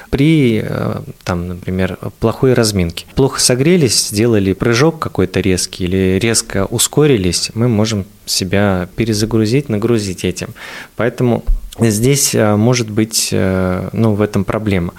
при, 0.09 0.61
э, 0.63 1.01
там, 1.23 1.47
например, 1.47 1.97
плохой 2.19 2.53
разминке. 2.53 3.05
Плохо 3.15 3.39
согрелись, 3.39 4.09
сделали 4.09 4.53
прыжок 4.53 4.99
какой-то 4.99 5.39
резкий 5.39 5.85
или 5.85 6.19
резко 6.19 6.65
ускорились, 6.65 7.51
мы 7.53 7.67
можем 7.67 8.05
себя 8.25 8.87
перезагрузить, 8.95 9.69
нагрузить 9.69 10.23
этим. 10.23 10.49
Поэтому 10.95 11.43
Здесь 11.81 12.35
э, 12.35 12.55
может 12.55 12.89
быть 12.89 13.29
э, 13.31 13.89
ну, 13.93 14.13
в 14.13 14.21
этом 14.21 14.43
проблема. 14.43 14.93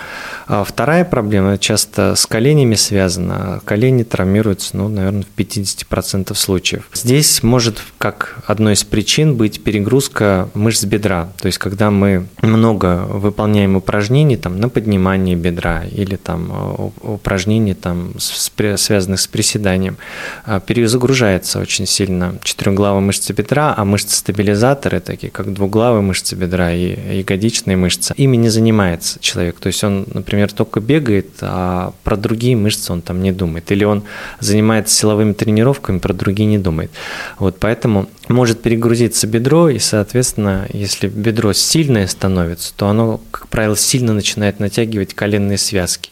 А 0.46 0.64
вторая 0.64 1.04
проблема 1.04 1.58
часто 1.58 2.14
с 2.14 2.26
коленями 2.26 2.74
связана. 2.74 3.60
Колени 3.64 4.02
травмируются, 4.02 4.76
ну, 4.76 4.88
наверное, 4.88 5.22
в 5.22 5.38
50% 5.38 6.34
случаев. 6.34 6.88
Здесь 6.92 7.42
может 7.42 7.80
как 7.98 8.42
одной 8.46 8.74
из 8.74 8.84
причин 8.84 9.36
быть 9.36 9.62
перегрузка 9.62 10.48
мышц 10.54 10.84
бедра. 10.84 11.28
То 11.40 11.46
есть, 11.46 11.58
когда 11.58 11.90
мы 11.90 12.26
много 12.42 13.04
выполняем 13.08 13.76
упражнений 13.76 14.36
там, 14.36 14.58
на 14.58 14.68
поднимание 14.68 15.36
бедра 15.36 15.84
или 15.84 16.16
там, 16.16 16.92
упражнений, 17.02 17.74
там, 17.74 18.14
связанных 18.18 19.20
с 19.20 19.26
приседанием, 19.26 19.96
перезагружается 20.66 21.60
очень 21.60 21.86
сильно 21.86 22.38
четырехглавая 22.42 23.00
мышца 23.00 23.32
бедра, 23.32 23.74
а 23.76 23.84
мышцы-стабилизаторы, 23.84 25.00
такие 25.00 25.30
как 25.30 25.52
двуглавые 25.52 26.02
мышцы 26.02 26.34
бедра, 26.34 26.69
и 26.74 27.18
ягодичные 27.18 27.76
мышцы, 27.76 28.14
ими 28.16 28.36
не 28.36 28.48
занимается 28.48 29.18
человек. 29.20 29.58
То 29.60 29.68
есть 29.68 29.82
он, 29.84 30.06
например, 30.12 30.52
только 30.52 30.80
бегает, 30.80 31.28
а 31.40 31.92
про 32.04 32.16
другие 32.16 32.56
мышцы 32.56 32.92
он 32.92 33.02
там 33.02 33.22
не 33.22 33.32
думает. 33.32 33.70
Или 33.72 33.84
он 33.84 34.04
занимается 34.40 34.94
силовыми 34.94 35.32
тренировками, 35.32 35.98
про 35.98 36.12
другие 36.12 36.48
не 36.48 36.58
думает. 36.58 36.90
Вот 37.38 37.58
поэтому 37.58 38.08
может 38.28 38.62
перегрузиться 38.62 39.26
бедро, 39.26 39.68
и, 39.68 39.78
соответственно, 39.78 40.66
если 40.72 41.08
бедро 41.08 41.52
сильное 41.52 42.06
становится, 42.06 42.72
то 42.74 42.88
оно, 42.88 43.20
как 43.30 43.48
правило, 43.48 43.76
сильно 43.76 44.12
начинает 44.12 44.60
натягивать 44.60 45.14
коленные 45.14 45.58
связки. 45.58 46.10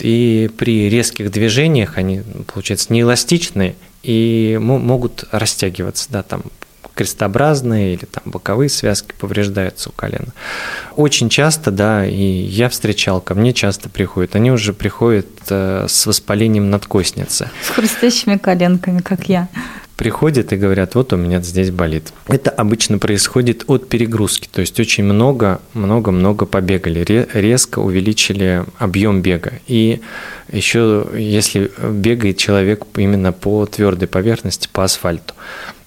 И 0.00 0.50
при 0.56 0.88
резких 0.90 1.30
движениях 1.30 1.96
они, 1.96 2.22
получается, 2.52 2.92
неэластичные 2.92 3.76
и 4.02 4.58
могут 4.60 5.24
растягиваться, 5.30 6.08
да, 6.10 6.22
там 6.22 6.42
крестообразные 7.00 7.94
или 7.94 8.04
там 8.04 8.24
боковые 8.26 8.68
связки 8.68 9.14
повреждаются 9.18 9.88
у 9.88 9.92
колена. 9.92 10.28
Очень 10.96 11.30
часто, 11.30 11.70
да, 11.70 12.04
и 12.04 12.12
я 12.12 12.68
встречал, 12.68 13.22
ко 13.22 13.34
мне 13.34 13.54
часто 13.54 13.88
приходят, 13.88 14.36
они 14.36 14.52
уже 14.52 14.74
приходят 14.74 15.26
э, 15.48 15.86
с 15.88 16.04
воспалением 16.04 16.68
надкостницы. 16.68 17.48
С 17.62 17.70
хрустящими 17.70 18.36
коленками, 18.36 19.00
как 19.00 19.30
я 19.30 19.48
приходят 20.00 20.50
и 20.54 20.56
говорят, 20.56 20.94
вот 20.94 21.12
у 21.12 21.18
меня 21.18 21.42
здесь 21.42 21.70
болит. 21.70 22.14
Это 22.26 22.50
обычно 22.50 22.96
происходит 22.96 23.64
от 23.66 23.86
перегрузки, 23.90 24.48
то 24.50 24.62
есть 24.62 24.80
очень 24.80 25.04
много, 25.04 25.60
много, 25.74 26.10
много 26.10 26.46
побегали, 26.46 27.28
резко 27.34 27.80
увеличили 27.80 28.64
объем 28.78 29.20
бега. 29.20 29.52
И 29.66 30.00
еще 30.50 31.06
если 31.14 31.70
бегает 31.82 32.38
человек 32.38 32.84
именно 32.96 33.32
по 33.32 33.66
твердой 33.66 34.08
поверхности, 34.08 34.70
по 34.72 34.84
асфальту. 34.84 35.34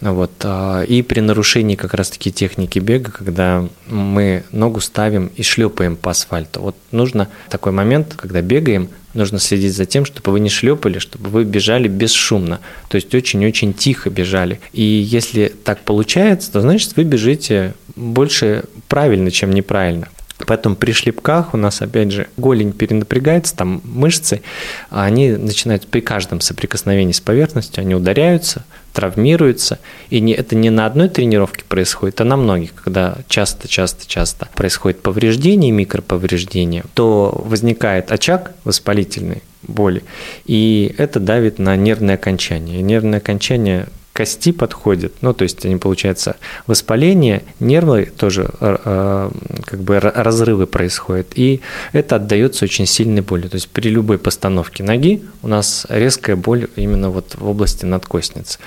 Вот. 0.02 0.32
А, 0.44 0.84
и 0.84 1.02
при 1.02 1.20
нарушении 1.20 1.76
как 1.76 1.94
раз-таки 1.94 2.32
техники 2.32 2.80
бега, 2.80 3.12
когда 3.12 3.68
мы 3.88 4.44
ногу 4.52 4.80
ставим 4.82 5.32
и 5.36 5.44
шлепаем 5.44 5.96
по 5.96 6.12
асфальту. 6.12 6.62
Вот 6.62 6.76
нужно 6.92 7.30
такой 7.50 7.72
момент, 7.72 8.16
когда 8.16 8.42
бегаем, 8.42 8.90
нужно 9.14 9.40
следить 9.40 9.76
за 9.76 9.86
тем, 9.86 10.06
чтобы 10.06 10.32
вы 10.32 10.40
не 10.40 10.50
шлепали, 10.50 11.00
чтобы 11.00 11.30
вы 11.30 11.44
бежали 11.44 11.88
бесшумно, 11.88 12.60
то 12.90 12.96
есть 12.96 13.14
очень-очень 13.14 13.74
тихо 13.74 14.10
бежали. 14.10 14.60
И 14.72 14.82
если 14.82 15.54
так 15.64 15.80
получается, 15.82 16.52
то 16.52 16.62
значит 16.62 16.96
вы 16.96 17.04
бежите 17.04 17.76
больше 17.96 18.66
правильно, 18.88 19.32
чем 19.32 19.52
неправильно. 19.52 20.08
Поэтому 20.46 20.76
при 20.76 20.92
шлепках 20.92 21.54
у 21.54 21.58
нас, 21.58 21.82
опять 21.82 22.12
же, 22.12 22.28
голень 22.38 22.74
перенапрягается, 22.74 23.56
там 23.56 23.82
мышцы, 23.84 24.42
а 24.90 25.06
они 25.06 25.32
начинают 25.32 25.88
при 25.88 26.02
каждом 26.02 26.42
соприкосновении 26.42 27.14
с 27.14 27.22
поверхностью, 27.22 27.82
они 27.82 27.96
ударяются, 27.96 28.66
травмируются. 28.94 29.80
И 30.10 30.22
не, 30.22 30.34
это 30.34 30.56
не 30.56 30.70
на 30.70 30.86
одной 30.86 31.10
тренировке 31.10 31.64
происходит, 31.68 32.22
а 32.22 32.24
на 32.24 32.38
многих, 32.38 32.74
когда 32.76 33.18
часто-часто-часто 33.28 34.50
происходит 34.56 35.02
повреждение, 35.02 35.72
микроповреждение, 35.72 36.86
то 36.94 37.44
возникает 37.46 38.12
очаг 38.12 38.54
воспалительный 38.64 39.44
боли, 39.64 40.04
и 40.46 40.94
это 40.98 41.20
давит 41.20 41.58
на 41.58 41.76
нервное 41.76 42.16
окончание. 42.16 42.80
И 42.80 42.84
нервное 42.84 43.20
окончание 43.20 43.88
кости 44.14 44.52
подходят, 44.52 45.14
ну, 45.22 45.34
то 45.34 45.44
есть 45.44 45.66
они, 45.66 45.78
получается, 45.78 46.36
воспаление, 46.68 47.42
нервы 47.60 48.12
тоже 48.16 48.50
э, 48.60 48.78
э, 48.86 49.32
как 49.66 49.80
бы 49.82 50.00
разрывы 50.00 50.68
происходят, 50.68 51.28
и 51.36 51.62
это 51.94 52.18
отдается 52.18 52.66
очень 52.66 52.86
сильной 52.86 53.22
болью. 53.22 53.50
То 53.50 53.56
есть 53.56 53.70
при 53.70 53.90
любой 53.90 54.20
постановке 54.20 54.84
ноги 54.84 55.24
у 55.42 55.48
нас 55.48 55.88
резкая 55.90 56.36
боль 56.36 56.68
именно 56.76 57.10
вот 57.10 57.36
в 57.36 57.48
области 57.48 57.86
надкостницы. 57.86 58.60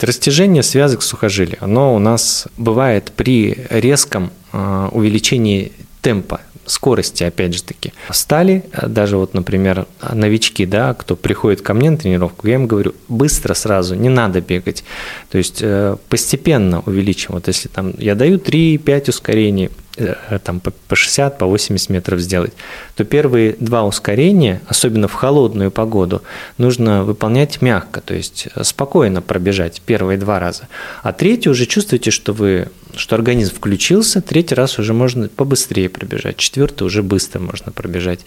Растяжение 0.00 0.62
связок 0.62 1.02
сухожилий, 1.02 1.56
оно 1.60 1.94
у 1.94 1.98
нас 1.98 2.48
бывает 2.56 3.12
при 3.14 3.66
резком 3.70 4.32
э, 4.52 4.88
увеличении 4.90 5.72
темпа 6.00 6.40
скорости, 6.70 7.24
опять 7.24 7.54
же 7.54 7.62
таки. 7.62 7.92
Встали, 8.10 8.64
э, 8.72 8.86
даже 8.86 9.16
вот, 9.16 9.34
например, 9.34 9.86
новички, 10.12 10.66
да, 10.66 10.94
кто 10.94 11.16
приходит 11.16 11.62
ко 11.62 11.74
мне 11.74 11.90
на 11.90 11.96
тренировку, 11.96 12.46
я 12.46 12.54
им 12.54 12.66
говорю, 12.66 12.94
быстро 13.08 13.54
сразу, 13.54 13.94
не 13.94 14.08
надо 14.08 14.40
бегать. 14.40 14.84
То 15.30 15.38
есть 15.38 15.58
э, 15.62 15.96
постепенно 16.08 16.82
увеличим. 16.86 17.34
Вот 17.34 17.48
если 17.48 17.68
там 17.68 17.94
я 17.98 18.14
даю 18.14 18.38
3-5 18.38 19.10
ускорений, 19.10 19.70
там, 20.44 20.60
по 20.60 20.96
60, 20.96 21.38
по 21.38 21.46
80 21.46 21.90
метров 21.90 22.20
сделать, 22.20 22.52
то 22.94 23.04
первые 23.04 23.56
два 23.58 23.84
ускорения, 23.84 24.60
особенно 24.66 25.08
в 25.08 25.14
холодную 25.14 25.70
погоду, 25.70 26.22
нужно 26.58 27.04
выполнять 27.04 27.60
мягко, 27.60 28.00
то 28.00 28.14
есть 28.14 28.48
э, 28.54 28.64
спокойно 28.64 29.20
пробежать 29.20 29.82
первые 29.84 30.18
два 30.18 30.38
раза. 30.38 30.68
А 31.02 31.12
третий 31.12 31.50
уже 31.50 31.66
чувствуете, 31.66 32.10
что 32.10 32.32
вы 32.32 32.68
что 32.96 33.14
организм 33.14 33.54
включился, 33.54 34.20
третий 34.20 34.54
раз 34.54 34.78
уже 34.78 34.92
можно 34.94 35.28
побыстрее 35.28 35.88
пробежать, 35.88 36.36
четвертый 36.36 36.84
уже 36.84 37.02
быстро 37.02 37.40
можно 37.40 37.72
пробежать. 37.72 38.20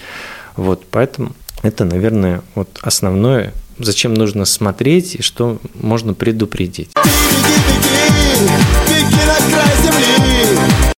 Вот, 0.55 0.83
поэтому 0.89 1.33
это, 1.63 1.85
наверное, 1.85 2.41
вот 2.55 2.79
основное, 2.81 3.53
зачем 3.79 4.13
нужно 4.13 4.45
смотреть 4.45 5.15
и 5.15 5.21
что 5.21 5.59
можно 5.75 6.13
предупредить. 6.13 6.89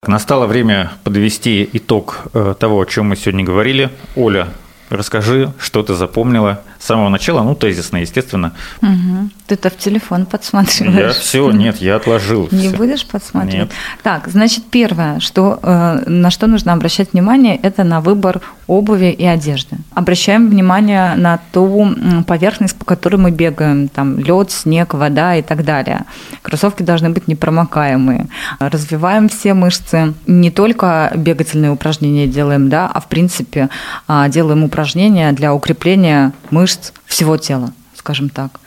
Настало 0.08 0.46
время 0.46 0.92
подвести 1.04 1.68
итог 1.74 2.26
э, 2.34 2.54
того, 2.60 2.80
о 2.80 2.86
чем 2.86 3.08
мы 3.08 3.16
сегодня 3.16 3.44
говорили. 3.44 3.90
Оля, 4.16 4.50
расскажи, 4.90 5.52
что 5.58 5.82
ты 5.82 5.96
запомнила 5.96 6.62
с 6.86 6.88
самого 6.88 7.10
начала, 7.10 7.42
ну, 7.42 7.56
тезисно, 7.56 7.98
естественно. 7.98 8.52
Угу. 8.84 9.30
Ты-то 9.48 9.72
в 9.72 9.78
телефон 9.78 10.28
подсматриваешь. 10.28 11.00
Я 11.00 11.10
все, 11.10 11.50
нет, 11.64 11.78
я 11.78 11.96
отложил. 11.96 12.48
Не 12.52 12.68
всё. 12.68 12.78
будешь 12.78 13.08
подсматривать? 13.08 13.70
Нет. 13.70 13.72
Так, 14.04 14.28
значит, 14.28 14.66
первое, 14.70 15.20
что, 15.20 15.60
э, 15.64 16.04
на 16.06 16.30
что 16.30 16.46
нужно 16.46 16.74
обращать 16.74 17.14
внимание, 17.14 17.56
это 17.56 17.84
на 17.84 18.02
выбор 18.02 18.40
обуви 18.68 19.08
и 19.08 19.26
одежды. 19.26 19.78
Обращаем 19.96 20.48
внимание 20.48 21.16
на 21.16 21.40
ту 21.52 21.96
поверхность, 22.28 22.76
по 22.76 22.86
которой 22.86 23.16
мы 23.16 23.32
бегаем, 23.32 23.88
там 23.88 24.20
лед, 24.20 24.52
снег, 24.52 24.94
вода 24.94 25.36
и 25.36 25.42
так 25.42 25.66
далее. 25.66 26.06
Кроссовки 26.44 26.84
должны 26.84 27.10
быть 27.10 27.28
непромокаемые. 27.28 28.28
Развиваем 28.60 29.28
все 29.30 29.56
мышцы. 29.56 30.14
Не 30.28 30.52
только 30.52 31.12
бегательные 31.16 31.72
упражнения 31.72 32.28
делаем, 32.28 32.70
да, 32.70 32.88
а 32.94 33.00
в 33.00 33.08
принципе 33.08 33.70
а, 34.08 34.30
делаем 34.30 34.64
упражнения 34.64 35.32
для 35.32 35.52
укрепления 35.54 36.32
мышц 36.52 36.75
всего 37.06 37.38
тела, 37.38 37.74
скажем 37.96 38.30
так. 38.30 38.60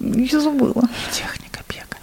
Я 0.00 0.40
забыла. 0.40 0.88
Бега. 1.14 1.29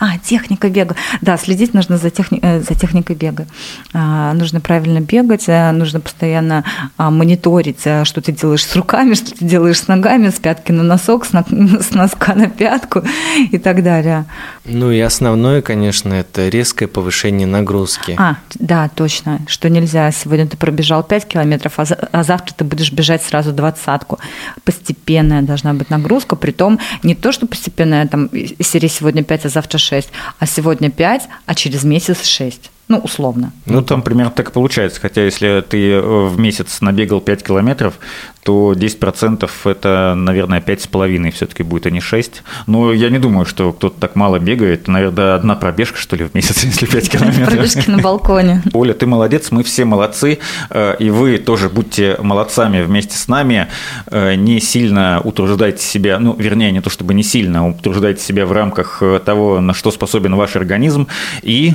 А, 0.07 0.17
техника 0.19 0.69
бега. 0.69 0.95
Да, 1.21 1.37
следить 1.37 1.73
нужно 1.73 1.97
за, 1.97 2.07
техни- 2.09 2.39
э, 2.41 2.61
за 2.61 2.75
техникой 2.79 3.15
бега. 3.15 3.45
А, 3.93 4.33
нужно 4.33 4.59
правильно 4.61 4.99
бегать, 5.01 5.45
э, 5.47 5.71
нужно 5.71 5.99
постоянно 5.99 6.63
а, 6.97 7.11
мониторить, 7.11 7.81
э, 7.85 8.05
что 8.05 8.21
ты 8.21 8.31
делаешь 8.31 8.65
с 8.65 8.75
руками, 8.75 9.15
что 9.15 9.31
ты 9.37 9.43
делаешь 9.45 9.79
с 9.81 9.87
ногами, 9.87 10.29
с 10.29 10.39
пятки 10.39 10.71
на 10.71 10.83
носок, 10.83 11.25
с, 11.25 11.33
на- 11.33 11.43
с 11.81 11.91
носка 11.91 12.35
на 12.35 12.47
пятку 12.49 13.01
и 13.51 13.57
так 13.57 13.83
далее. 13.83 14.25
Ну 14.65 14.91
и 14.91 14.99
основное, 14.99 15.61
конечно, 15.61 16.13
это 16.13 16.47
резкое 16.49 16.87
повышение 16.87 17.47
нагрузки. 17.47 18.15
А, 18.17 18.37
да, 18.55 18.89
точно, 18.93 19.39
что 19.47 19.69
нельзя. 19.69 20.11
Сегодня 20.11 20.47
ты 20.47 20.57
пробежал 20.57 21.03
5 21.03 21.25
километров, 21.27 21.73
а, 21.77 21.85
за- 21.85 21.95
а 22.11 22.23
завтра 22.23 22.53
ты 22.55 22.63
будешь 22.63 22.91
бежать 22.91 23.23
сразу 23.23 23.51
двадцатку. 23.51 24.19
Постепенная 24.63 25.41
должна 25.41 25.73
быть 25.73 25.89
нагрузка, 25.89 26.35
притом 26.35 26.79
не 27.03 27.15
то, 27.15 27.31
что 27.31 27.47
постепенная, 27.47 28.07
там, 28.07 28.25
из 28.27 28.67
серии 28.67 28.87
сегодня 28.87 29.23
5, 29.23 29.45
а 29.45 29.49
завтра 29.49 29.77
6, 29.77 29.96
а 30.39 30.45
сегодня 30.45 30.89
5, 30.89 31.23
а 31.45 31.55
через 31.55 31.83
месяц 31.83 32.25
6. 32.25 32.71
Ну, 32.87 32.99
условно. 32.99 33.51
Ну, 33.65 33.81
там 33.81 34.01
примерно 34.01 34.31
так 34.31 34.49
и 34.49 34.51
получается. 34.53 35.01
Хотя, 35.01 35.23
если 35.25 35.63
ты 35.67 35.91
э, 35.91 36.01
в 36.01 36.39
месяц 36.39 36.79
набегал 36.79 37.19
5 37.19 37.43
километров, 37.43 37.95
то 38.43 38.71
10% 38.71 39.49
это, 39.65 40.13
наверное, 40.15 40.61
5,5 40.61 41.31
все-таки 41.31 41.63
будет, 41.63 41.85
а 41.85 41.89
не 41.89 41.99
6. 41.99 42.43
Но 42.65 42.93
я 42.93 43.09
не 43.09 43.19
думаю, 43.19 43.45
что 43.45 43.73
кто-то 43.73 43.99
так 43.99 44.15
мало 44.15 44.39
бегает. 44.39 44.87
Наверное, 44.87 45.35
одна 45.35 45.55
пробежка, 45.55 45.97
что 45.97 46.15
ли, 46.15 46.23
в 46.23 46.33
месяц, 46.33 46.63
если 46.63 46.85
5 46.85 47.09
километров. 47.09 47.49
Пробежки 47.49 47.89
на 47.89 47.97
балконе. 47.97 48.63
Оля, 48.73 48.93
ты 48.93 49.05
молодец, 49.05 49.51
мы 49.51 49.63
все 49.63 49.83
молодцы, 49.83 50.39
э, 50.69 50.95
и 50.99 51.09
вы 51.09 51.39
тоже 51.39 51.67
будьте 51.69 52.15
молодцами 52.21 52.81
вместе 52.81 53.17
с 53.17 53.27
нами. 53.27 53.67
Э, 54.09 54.35
Не 54.35 54.61
сильно 54.61 55.19
утруждайте 55.21 55.83
себя, 55.83 56.19
ну, 56.19 56.33
вернее, 56.37 56.71
не 56.71 56.79
то 56.79 56.89
чтобы 56.89 57.13
не 57.13 57.23
сильно, 57.23 57.59
а 57.59 57.63
утруждайте 57.63 58.23
себя 58.23 58.45
в 58.45 58.53
рамках 58.53 59.03
того, 59.25 59.59
на 59.59 59.73
что 59.73 59.91
способен 59.91 60.35
ваш 60.35 60.55
организм, 60.55 61.07
и 61.41 61.73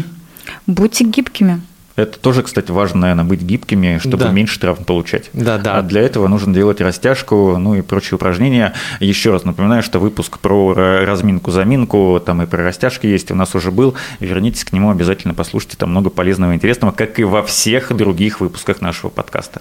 Будьте 0.66 1.04
гибкими. 1.04 1.60
это 1.94 2.18
тоже, 2.18 2.42
кстати, 2.42 2.70
важно, 2.70 3.00
наверное, 3.02 3.24
быть 3.24 3.42
гибкими, 3.42 3.98
чтобы 3.98 4.16
Да. 4.24 4.30
меньше 4.30 4.58
травм 4.58 4.84
получать. 4.84 5.28
Да, 5.34 5.58
да. 5.58 5.76
А 5.78 5.82
для 5.82 6.00
этого 6.00 6.26
нужно 6.26 6.54
делать 6.54 6.80
растяжку, 6.80 7.58
ну 7.58 7.74
и 7.74 7.82
прочие 7.82 8.16
упражнения. 8.16 8.72
Еще 8.98 9.30
раз 9.30 9.44
напоминаю, 9.44 9.82
что 9.82 9.98
выпуск 9.98 10.38
про 10.38 10.72
ра- 10.72 11.04
разминку-заминку, 11.04 12.18
там 12.24 12.40
и 12.42 12.46
про 12.46 12.64
растяжки 12.64 13.06
есть, 13.06 13.30
у 13.30 13.34
нас 13.34 13.54
уже 13.54 13.70
был. 13.70 13.94
Вернитесь 14.20 14.64
к 14.64 14.72
нему, 14.72 14.90
обязательно 14.90 15.34
послушайте, 15.34 15.76
там 15.76 15.90
много 15.90 16.08
полезного 16.08 16.52
и 16.52 16.54
интересного, 16.54 16.92
как 16.92 17.18
и 17.18 17.24
во 17.24 17.42
всех 17.42 17.94
других 17.94 18.40
выпусках 18.40 18.80
нашего 18.80 19.10
подкаста. 19.10 19.60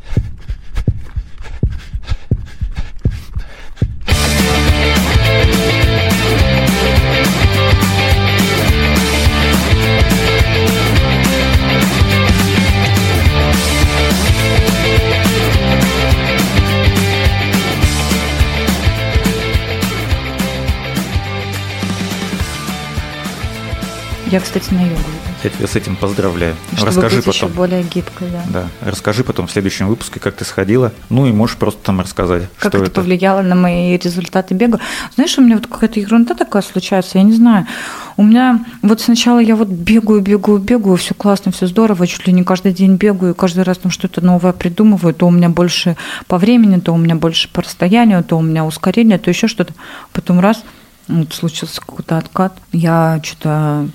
Я, 24.31 24.39
кстати, 24.39 24.73
на 24.73 24.81
йогу. 24.81 24.95
Я 25.43 25.49
тебя 25.49 25.67
с 25.67 25.75
этим 25.75 25.97
поздравляю. 25.97 26.55
Чтобы 26.73 26.87
Расскажи 26.87 27.17
быть 27.17 27.27
еще 27.27 27.41
потом. 27.47 27.57
более 27.57 27.83
гибкой, 27.83 28.29
да. 28.31 28.43
Да, 28.47 28.89
расскажи 28.89 29.25
потом 29.25 29.47
в 29.47 29.51
следующем 29.51 29.87
выпуске, 29.87 30.21
как 30.21 30.35
ты 30.35 30.45
сходила. 30.45 30.93
Ну 31.09 31.25
и 31.25 31.33
можешь 31.33 31.57
просто 31.57 31.83
там 31.83 31.99
рассказать, 31.99 32.43
Как 32.57 32.71
что 32.71 32.81
это, 32.81 32.91
повлияло 32.91 33.41
на 33.41 33.55
мои 33.55 33.97
результаты 33.97 34.53
бега? 34.53 34.79
Знаешь, 35.15 35.37
у 35.37 35.41
меня 35.41 35.55
вот 35.55 35.67
какая-то 35.67 35.99
ерунда 35.99 36.33
такая 36.33 36.61
случается, 36.61 37.17
я 37.17 37.25
не 37.25 37.33
знаю. 37.33 37.67
У 38.15 38.23
меня 38.23 38.63
вот 38.81 39.01
сначала 39.01 39.39
я 39.39 39.57
вот 39.57 39.67
бегаю, 39.67 40.21
бегаю, 40.21 40.59
бегаю, 40.59 40.95
все 40.95 41.13
классно, 41.13 41.51
все 41.51 41.67
здорово, 41.67 42.07
чуть 42.07 42.25
ли 42.25 42.31
не 42.31 42.45
каждый 42.45 42.71
день 42.71 42.95
бегаю, 42.95 43.35
каждый 43.35 43.63
раз 43.63 43.79
там 43.79 43.91
что-то 43.91 44.21
новое 44.21 44.53
придумываю, 44.53 45.13
то 45.13 45.27
у 45.27 45.31
меня 45.31 45.49
больше 45.49 45.97
по 46.27 46.37
времени, 46.37 46.79
то 46.79 46.93
у 46.93 46.97
меня 46.97 47.15
больше 47.15 47.49
по 47.49 47.63
расстоянию, 47.63 48.23
то 48.23 48.37
у 48.37 48.41
меня 48.41 48.63
ускорение, 48.63 49.19
то 49.19 49.29
еще 49.29 49.47
что-то. 49.47 49.73
Потом 50.13 50.39
раз, 50.39 50.63
вот 51.09 51.33
случился 51.33 51.81
какой-то 51.81 52.17
откат, 52.17 52.57
я 52.71 53.19
что-то 53.23 53.89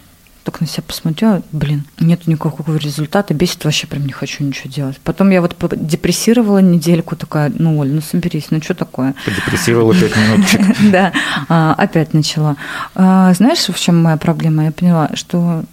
так 0.46 0.60
на 0.60 0.66
себя 0.68 0.84
посмотрела, 0.86 1.42
блин, 1.50 1.84
нет 1.98 2.28
никакого 2.28 2.76
результата, 2.76 3.34
бесит 3.34 3.64
вообще 3.64 3.88
прям 3.88 4.06
не 4.06 4.12
хочу 4.12 4.44
ничего 4.44 4.70
делать. 4.70 4.98
Потом 5.02 5.30
я 5.30 5.40
вот 5.40 5.56
депрессировала 5.72 6.58
недельку, 6.58 7.16
такая, 7.16 7.52
ну, 7.58 7.76
Оль, 7.78 7.90
ну 7.90 8.00
соберись, 8.00 8.46
ну 8.50 8.62
что 8.62 8.74
такое? 8.74 9.16
Подепрессировала 9.24 9.92
пять 9.92 10.16
минуточек. 10.16 10.90
Да, 10.92 11.12
а, 11.48 11.74
опять 11.76 12.14
начала. 12.14 12.56
А, 12.94 13.34
Знаешь, 13.34 13.66
в 13.66 13.78
чем 13.78 14.00
моя 14.00 14.16
проблема? 14.16 14.66
Я 14.66 14.70
поняла, 14.70 15.10
что 15.14 15.64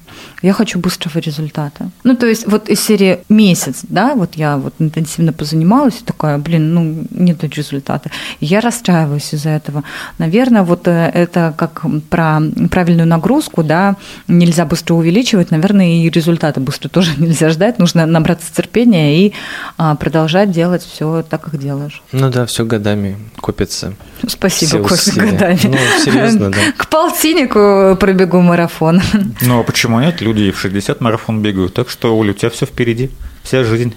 я 0.41 0.53
хочу 0.53 0.79
быстрого 0.79 1.19
результата. 1.19 1.89
Ну, 2.03 2.15
то 2.15 2.25
есть 2.25 2.47
вот 2.47 2.69
из 2.69 2.79
серии 2.79 3.19
месяц, 3.29 3.81
да, 3.83 4.15
вот 4.15 4.35
я 4.35 4.57
вот 4.57 4.73
интенсивно 4.79 5.33
позанималась, 5.33 6.01
и 6.01 6.03
такая, 6.03 6.37
блин, 6.37 6.73
ну, 6.73 7.05
нет 7.11 7.43
результата. 7.43 8.09
И 8.39 8.45
я 8.45 8.61
расстраиваюсь 8.61 9.33
из-за 9.33 9.49
этого. 9.49 9.83
Наверное, 10.17 10.63
вот 10.63 10.87
э, 10.87 11.11
это 11.13 11.53
как 11.57 11.85
про 12.09 12.41
правильную 12.69 13.07
нагрузку, 13.07 13.63
да, 13.63 13.95
нельзя 14.27 14.65
быстро 14.65 14.95
увеличивать, 14.95 15.51
наверное, 15.51 15.97
и 15.97 16.09
результата 16.09 16.59
быстро 16.59 16.89
тоже 16.89 17.11
нельзя 17.17 17.49
ждать, 17.49 17.79
нужно 17.79 18.05
набраться 18.05 18.53
терпения 18.53 19.25
и 19.25 19.33
а, 19.77 19.95
продолжать 19.95 20.51
делать 20.51 20.83
все 20.83 21.23
так, 21.27 21.41
как 21.41 21.59
делаешь. 21.59 22.01
Ну 22.11 22.29
да, 22.29 22.45
все 22.45 22.65
годами 22.65 23.17
копится. 23.39 23.93
Спасибо, 24.27 24.81
усилия. 24.81 25.31
годами. 25.31 25.59
Ну, 25.63 25.77
серьезно, 26.03 26.51
да. 26.51 26.57
К 26.77 26.87
полтиннику 26.87 27.97
пробегу 27.99 28.39
марафон. 28.41 29.01
Ну 29.41 29.59
а 29.59 29.63
почему 29.63 29.99
нет? 30.05 30.21
Люди 30.21 30.51
в 30.51 30.59
60 30.59 31.01
марафон 31.01 31.41
бегают, 31.41 31.73
так 31.73 31.89
что, 31.89 32.17
Оля, 32.17 32.31
у 32.31 32.33
тебя 32.33 32.49
все 32.49 32.65
впереди, 32.65 33.09
вся 33.43 33.63
жизнь. 33.63 33.95